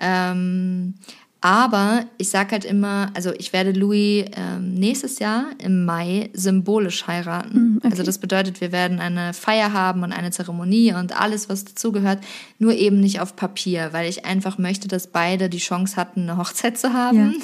[0.00, 0.94] Ähm,
[1.40, 7.06] aber ich sage halt immer, also ich werde Louis ähm, nächstes Jahr im Mai symbolisch
[7.06, 7.80] heiraten.
[7.84, 12.18] Also das bedeutet, wir werden eine Feier haben und eine Zeremonie und alles, was dazugehört,
[12.58, 16.38] nur eben nicht auf Papier, weil ich einfach möchte, dass beide die Chance hatten, eine
[16.38, 17.36] Hochzeit zu haben.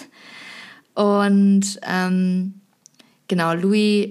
[0.95, 2.55] Und ähm,
[3.29, 4.09] genau, Louis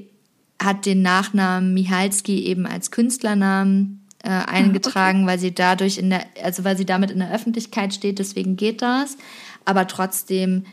[0.61, 6.63] hat den Nachnamen Michalski eben als Künstlernamen äh, eingetragen, weil sie dadurch in der, also
[6.63, 9.17] weil sie damit in der Öffentlichkeit steht, deswegen geht das.
[9.65, 10.65] Aber trotzdem,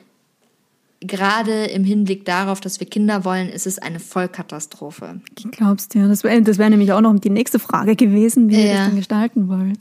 [1.00, 5.20] gerade im Hinblick darauf, dass wir Kinder wollen, ist es eine Vollkatastrophe.
[5.38, 6.08] Ich glaub's dir.
[6.08, 8.74] Das wäre wär nämlich auch noch die nächste Frage gewesen, wie ihr Ja.
[8.78, 9.80] das denn gestalten wollt.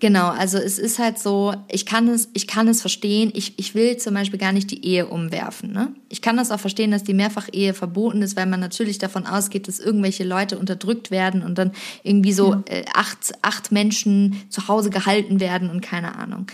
[0.00, 3.30] Genau, also es ist halt so, ich kann es, ich kann es verstehen.
[3.34, 5.72] Ich, ich will zum Beispiel gar nicht die Ehe umwerfen.
[5.72, 5.94] Ne?
[6.10, 9.66] Ich kann das auch verstehen, dass die Mehrfachehe verboten ist, weil man natürlich davon ausgeht,
[9.66, 11.70] dass irgendwelche Leute unterdrückt werden und dann
[12.02, 16.48] irgendwie so äh, acht, acht Menschen zu Hause gehalten werden und keine Ahnung.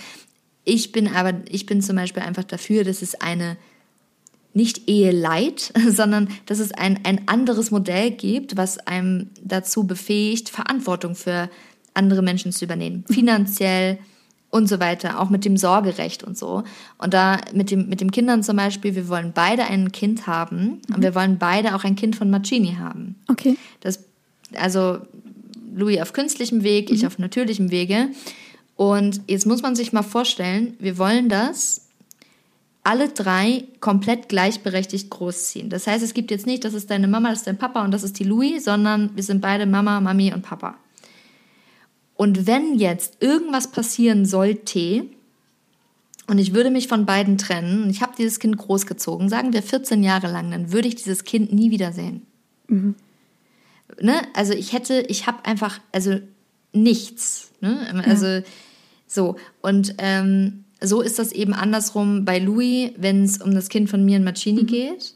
[0.64, 3.56] Ich bin aber, ich bin zum Beispiel einfach dafür, dass es eine
[4.52, 11.14] nicht Eheleid, sondern dass es ein, ein anderes Modell gibt, was einem dazu befähigt, Verantwortung
[11.14, 11.50] für
[11.94, 13.04] andere Menschen zu übernehmen.
[13.10, 13.98] Finanziell
[14.50, 16.64] und so weiter, auch mit dem Sorgerecht und so.
[16.98, 20.80] Und da mit dem, mit dem Kindern zum Beispiel, wir wollen beide ein Kind haben
[20.92, 23.14] und wir wollen beide auch ein Kind von Macini haben.
[23.28, 23.56] Okay.
[23.80, 24.00] Das,
[24.54, 24.98] also
[25.72, 28.08] Louis auf künstlichem Weg, ich auf natürlichem Wege.
[28.80, 31.82] Und jetzt muss man sich mal vorstellen, wir wollen das
[32.82, 35.68] alle drei komplett gleichberechtigt großziehen.
[35.68, 37.90] Das heißt, es gibt jetzt nicht, das ist deine Mama, das ist dein Papa und
[37.90, 40.78] das ist die Louis, sondern wir sind beide Mama, Mami und Papa.
[42.14, 45.04] Und wenn jetzt irgendwas passieren sollte,
[46.26, 49.62] und ich würde mich von beiden trennen, und ich habe dieses Kind großgezogen, sagen wir
[49.62, 52.22] 14 Jahre lang, dann würde ich dieses Kind nie wiedersehen.
[54.00, 54.22] Ne?
[54.32, 56.18] Also ich hätte, ich habe einfach, also
[56.72, 57.50] nichts.
[57.60, 57.86] Ne?
[58.06, 58.40] Also
[59.10, 59.36] so.
[59.60, 64.04] Und ähm, so ist das eben andersrum bei Louis, wenn es um das Kind von
[64.04, 65.14] mir und Macini geht.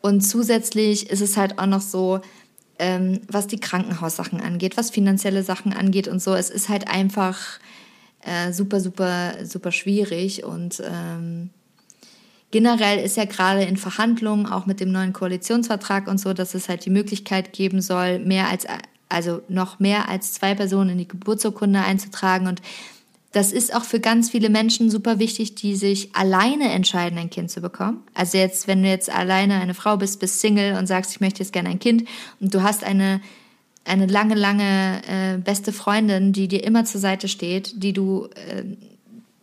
[0.00, 2.20] Und zusätzlich ist es halt auch noch so,
[2.78, 6.34] ähm, was die Krankenhaussachen angeht, was finanzielle Sachen angeht und so.
[6.34, 7.38] Es ist halt einfach
[8.22, 11.50] äh, super, super, super schwierig und ähm,
[12.50, 16.68] generell ist ja gerade in Verhandlungen auch mit dem neuen Koalitionsvertrag und so, dass es
[16.68, 18.66] halt die Möglichkeit geben soll, mehr als
[19.12, 22.62] also noch mehr als zwei Personen in die Geburtsurkunde einzutragen und
[23.32, 27.50] das ist auch für ganz viele Menschen super wichtig, die sich alleine entscheiden, ein Kind
[27.50, 28.02] zu bekommen.
[28.12, 31.42] Also jetzt, wenn du jetzt alleine eine Frau bist, bist Single und sagst, ich möchte
[31.42, 32.04] jetzt gerne ein Kind
[32.40, 33.22] und du hast eine,
[33.86, 38.64] eine lange, lange äh, beste Freundin, die dir immer zur Seite steht, die du äh,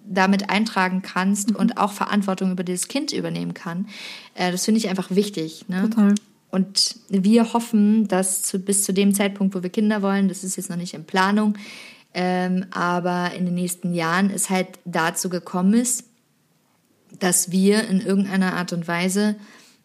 [0.06, 3.88] damit eintragen kannst und auch Verantwortung über dieses Kind übernehmen kann.
[4.36, 5.66] Äh, das finde ich einfach wichtig.
[5.68, 5.90] Ne?
[5.90, 6.14] Total.
[6.52, 10.58] Und wir hoffen, dass zu, bis zu dem Zeitpunkt, wo wir Kinder wollen, das ist
[10.58, 11.56] jetzt noch nicht in Planung,
[12.14, 16.06] ähm, aber in den nächsten Jahren es halt dazu gekommen ist,
[17.20, 19.36] dass wir in irgendeiner Art und Weise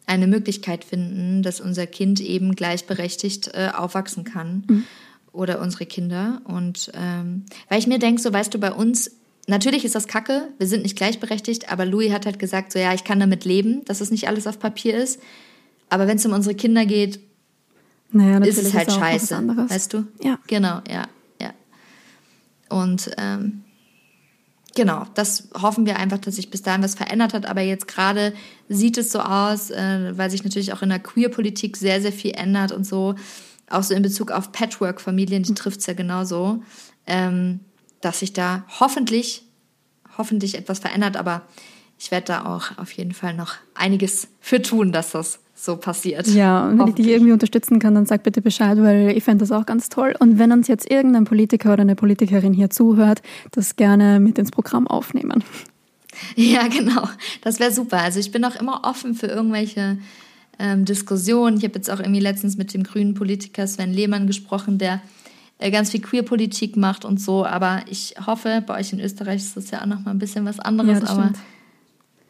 [0.07, 4.85] eine Möglichkeit finden, dass unser Kind eben gleichberechtigt äh, aufwachsen kann
[5.33, 6.43] oder unsere Kinder.
[6.45, 9.11] Und ähm, weil ich mir denke, so weißt du, bei uns
[9.47, 12.93] natürlich ist das kacke, wir sind nicht gleichberechtigt, aber Louis hat halt gesagt, so ja,
[12.95, 15.21] ich kann damit leben, dass es nicht alles auf Papier ist.
[15.89, 17.21] Aber wenn es um unsere Kinder geht,
[18.11, 19.37] naja, ist es halt was scheiße.
[19.69, 20.07] Weißt du?
[20.23, 20.39] Ja.
[20.47, 21.07] Genau, ja.
[22.69, 23.65] Und ähm,
[24.75, 27.47] genau, das hoffen wir einfach, dass sich bis dahin was verändert hat.
[27.47, 28.35] Aber jetzt gerade
[28.69, 32.33] sieht es so aus, äh, weil sich natürlich auch in der Queer-Politik sehr, sehr viel
[32.33, 33.15] ändert und so.
[33.71, 36.63] Auch so in Bezug auf Patchwork-Familien, die trifft es ja genauso,
[37.07, 37.61] ähm,
[38.01, 39.45] dass sich da hoffentlich,
[40.19, 41.17] hoffentlich etwas verändert.
[41.17, 41.43] Aber
[41.99, 46.27] ich werde da auch auf jeden Fall noch einiges für tun, dass das so passiert.
[46.29, 49.43] Ja, und wenn ich dich irgendwie unterstützen kann, dann sag bitte Bescheid, weil ich fände
[49.43, 50.15] das auch ganz toll.
[50.19, 54.51] Und wenn uns jetzt irgendein Politiker oder eine Politikerin hier zuhört, das gerne mit ins
[54.51, 55.43] Programm aufnehmen.
[56.37, 57.09] Ja, genau.
[57.43, 57.99] Das wäre super.
[57.99, 59.99] Also ich bin auch immer offen für irgendwelche
[60.61, 61.57] ähm, Diskussionen.
[61.57, 65.03] Ich habe jetzt auch irgendwie letztens mit dem grünen Politiker Sven Lehmann gesprochen, der
[65.59, 67.45] äh, ganz viel Queer-Politik macht und so.
[67.45, 70.45] Aber ich hoffe, bei euch in Österreich ist das ja auch noch mal ein bisschen
[70.45, 71.03] was anderes.
[71.03, 71.39] Ja, aber stimmt.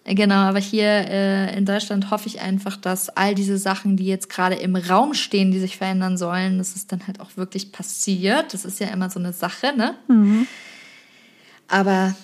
[0.04, 4.06] Äh, Genau, aber hier äh, in Deutschland hoffe ich einfach, dass all diese Sachen, die
[4.06, 7.72] jetzt gerade im Raum stehen, die sich verändern sollen, dass es dann halt auch wirklich
[7.72, 8.52] passiert.
[8.54, 9.94] Das ist ja immer so eine Sache, ne?
[11.68, 12.14] Aber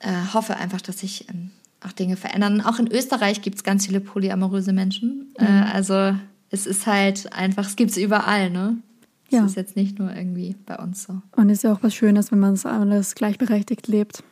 [0.00, 1.50] äh, hoffe einfach, dass sich ähm,
[1.84, 2.60] auch Dinge verändern.
[2.60, 5.32] Auch in Österreich gibt es ganz viele polyamoröse Menschen.
[5.38, 6.14] Äh, also
[6.50, 8.76] es ist halt einfach, es gibt es überall, ne?
[9.30, 9.44] Es Ja.
[9.44, 11.20] ist jetzt nicht nur irgendwie bei uns so.
[11.36, 14.24] Und ist ja auch was Schönes, wenn man es alles gleichberechtigt lebt.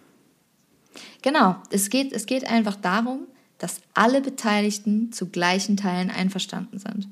[1.23, 3.21] Genau, es geht, es geht einfach darum,
[3.59, 7.09] dass alle Beteiligten zu gleichen Teilen einverstanden sind.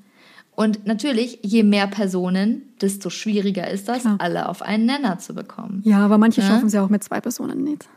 [0.57, 4.17] Und natürlich, je mehr Personen, desto schwieriger ist das, Klar.
[4.21, 5.83] alle auf einen Nenner zu bekommen.
[5.85, 6.47] Ja, aber manche Ja.
[6.47, 7.89] schaffen es ja auch mit zwei Personen nicht.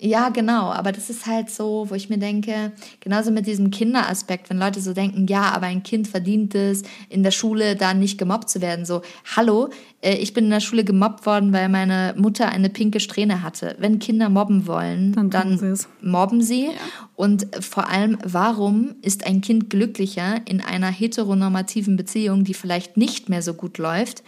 [0.00, 2.70] Ja, genau, aber das ist halt so, wo ich mir denke,
[3.00, 7.24] genauso mit diesem Kinderaspekt, wenn Leute so denken, ja, aber ein Kind verdient es, in
[7.24, 8.84] der Schule da nicht gemobbt zu werden.
[8.84, 9.02] So,
[9.36, 9.70] hallo,
[10.00, 13.74] äh, ich bin in der Schule gemobbt worden, weil meine Mutter eine pinke Strähne hatte.
[13.80, 16.68] Wenn Kinder mobben wollen, Dann dann, sie mobben sie.
[17.16, 23.28] Und vor allem, warum ist ein Kind glücklicher in einer heteronormativen Beziehung, die vielleicht nicht
[23.28, 24.22] mehr so gut läuft,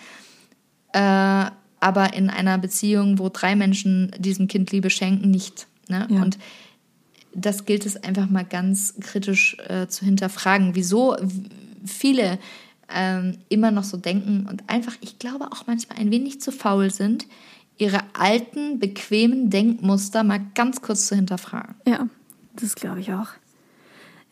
[0.92, 1.44] äh,
[1.80, 5.66] aber in einer Beziehung, wo drei Menschen diesem Kind Liebe schenken, nicht.
[5.88, 6.06] Ne?
[6.10, 6.22] Ja.
[6.22, 6.38] Und
[7.34, 11.16] das gilt es einfach mal ganz kritisch äh, zu hinterfragen, wieso
[11.84, 12.38] viele
[12.92, 16.90] ähm, immer noch so denken und einfach, ich glaube auch manchmal ein wenig zu faul
[16.90, 17.26] sind,
[17.78, 21.76] ihre alten, bequemen Denkmuster mal ganz kurz zu hinterfragen.
[21.86, 22.08] Ja,
[22.54, 23.28] das glaube ich auch.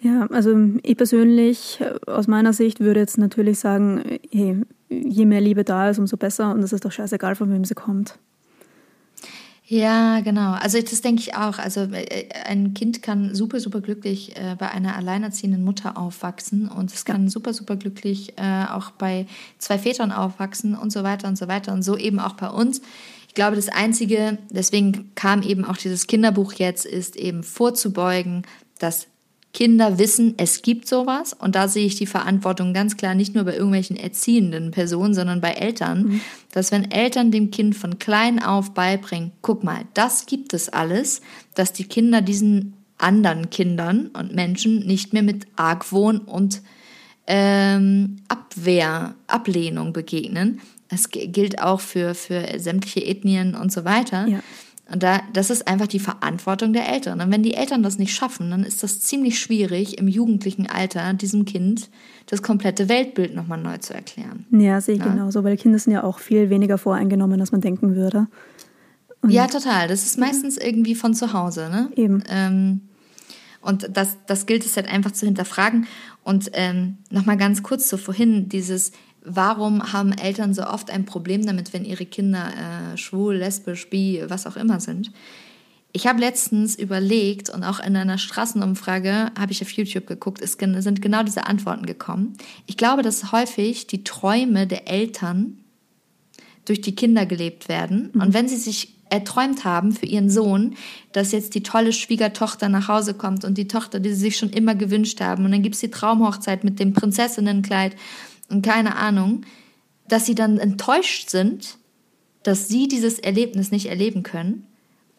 [0.01, 5.41] Ja, also ich persönlich äh, aus meiner Sicht würde jetzt natürlich sagen, hey, je mehr
[5.41, 8.19] Liebe da ist, umso besser und es ist doch scheißegal, von wem sie kommt.
[9.71, 10.53] Ja, genau.
[10.53, 11.59] Also das denke ich auch.
[11.59, 16.91] Also äh, ein Kind kann super, super glücklich äh, bei einer alleinerziehenden Mutter aufwachsen und
[16.91, 19.27] es kann super, super glücklich äh, auch bei
[19.59, 22.81] zwei Vätern aufwachsen und so weiter und so weiter und so eben auch bei uns.
[23.27, 28.47] Ich glaube, das Einzige, deswegen kam eben auch dieses Kinderbuch jetzt, ist eben vorzubeugen,
[28.79, 29.07] dass
[29.59, 31.33] Kinder wissen, es gibt sowas.
[31.33, 35.41] Und da sehe ich die Verantwortung ganz klar nicht nur bei irgendwelchen erziehenden Personen, sondern
[35.41, 36.21] bei Eltern,
[36.53, 41.23] dass wenn Eltern dem Kind von klein auf beibringen, guck mal, das gibt es alles,
[41.57, 46.63] dass die Kinder diesen anderen Kindern und Menschen nicht mehr mit Argwohn und
[47.27, 50.61] ähm, Abwehr, Ablehnung begegnen.
[50.89, 54.29] Das gilt auch für, für sämtliche Ethnien und so weiter.
[54.29, 54.39] Ja.
[54.91, 57.21] Und da, das ist einfach die Verantwortung der Eltern.
[57.21, 61.13] Und wenn die Eltern das nicht schaffen, dann ist das ziemlich schwierig, im jugendlichen Alter
[61.13, 61.91] diesem Kind
[62.27, 64.47] das komplette Weltbild nochmal neu zu erklären.
[64.51, 67.97] Ja, sehe ich genauso, weil Kinder sind ja auch viel weniger voreingenommen, als man denken
[67.97, 68.29] würde.
[69.27, 69.89] ja, total.
[69.89, 71.91] Das ist meistens irgendwie von zu Hause, ne?
[71.95, 72.23] Eben.
[72.31, 72.81] Ähm,
[73.61, 75.87] und das, das gilt es halt einfach zu hinterfragen.
[76.25, 78.93] Und ähm, nochmal ganz kurz so vorhin, dieses,
[79.29, 84.23] warum haben Eltern so oft ein Problem damit, wenn ihre Kinder äh, schwul, lesbisch, bi,
[84.27, 85.13] was auch immer sind?
[85.93, 90.53] Ich habe letztens überlegt und auch in einer Straßenumfrage habe ich auf YouTube geguckt, es
[90.53, 92.35] sind genau diese Antworten gekommen.
[92.67, 95.59] Ich glaube, dass häufig die Träume der Eltern
[96.67, 98.11] durch die Kinder gelebt werden.
[98.11, 100.75] Und wenn sie sich erträumt haben für ihren Sohn,
[101.13, 104.51] dass jetzt die tolle Schwiegertochter nach Hause kommt und die Tochter, die sie sich schon
[104.51, 107.97] immer gewünscht haben, und dann gibt's die Traumhochzeit mit dem Prinzessinnenkleid
[108.49, 109.43] und keine Ahnung,
[110.09, 111.79] dass sie dann enttäuscht sind,
[112.43, 114.67] dass sie dieses Erlebnis nicht erleben können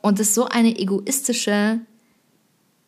[0.01, 1.79] und es so eine egoistische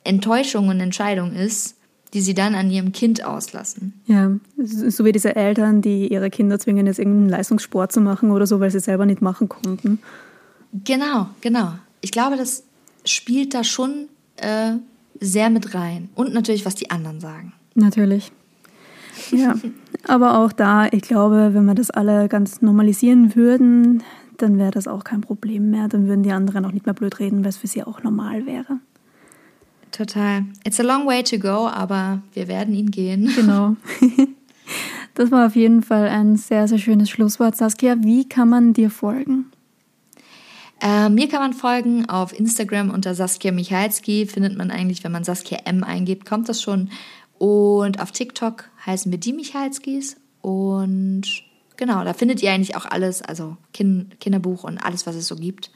[0.03, 1.75] Enttäuschung und Entscheidung ist,
[2.13, 3.93] die sie dann an ihrem Kind auslassen.
[4.05, 8.47] Ja, so wie diese Eltern, die ihre Kinder zwingen, jetzt irgendeinen Leistungssport zu machen oder
[8.47, 9.99] so, weil sie selber nicht machen konnten.
[10.83, 11.73] Genau, genau.
[12.01, 12.63] Ich glaube, das
[13.05, 14.73] spielt da schon äh,
[15.19, 16.09] sehr mit rein.
[16.15, 17.53] Und natürlich, was die anderen sagen.
[17.75, 18.31] Natürlich.
[19.32, 19.55] Ja,
[20.07, 24.03] aber auch da, ich glaube, wenn wir das alle ganz normalisieren würden,
[24.38, 25.88] dann wäre das auch kein Problem mehr.
[25.88, 28.45] Dann würden die anderen auch nicht mehr blöd reden, weil es für sie auch normal
[28.45, 28.80] wäre.
[29.91, 30.45] Total.
[30.64, 33.32] It's a long way to go, aber wir werden ihn gehen.
[33.36, 33.76] Genau.
[35.14, 37.57] Das war auf jeden Fall ein sehr, sehr schönes Schlusswort.
[37.57, 39.51] Saskia, wie kann man dir folgen?
[40.82, 44.26] Äh, mir kann man folgen auf Instagram unter Saskia Michalski.
[44.26, 46.89] Findet man eigentlich, wenn man Saskia M eingibt, kommt das schon.
[47.38, 50.17] Und auf TikTok heißen wir die Michalskis.
[50.41, 51.23] Und
[51.77, 55.36] genau, da findet ihr eigentlich auch alles, also kind Kinderbuch und alles, was es so
[55.36, 55.71] gibt.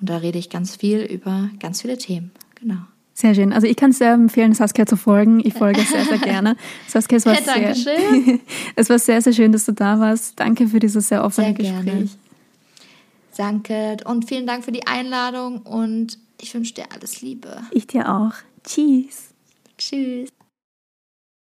[0.00, 2.30] Und da rede ich ganz viel über ganz viele Themen.
[2.54, 2.80] Genau.
[3.12, 3.52] Sehr schön.
[3.52, 5.40] Also ich kann es sehr empfehlen, Saskia zu folgen.
[5.44, 6.56] Ich folge sehr, sehr gerne.
[6.88, 7.74] Saskia, es war, sehr,
[8.76, 10.40] es war sehr, sehr schön, dass du da warst.
[10.40, 12.10] Danke für dieses sehr offene sehr Gespräch.
[13.36, 17.62] Danke und vielen Dank für die Einladung und ich wünsche dir alles Liebe.
[17.70, 18.32] Ich dir auch.
[18.64, 19.34] Tschüss.
[19.78, 20.30] Tschüss.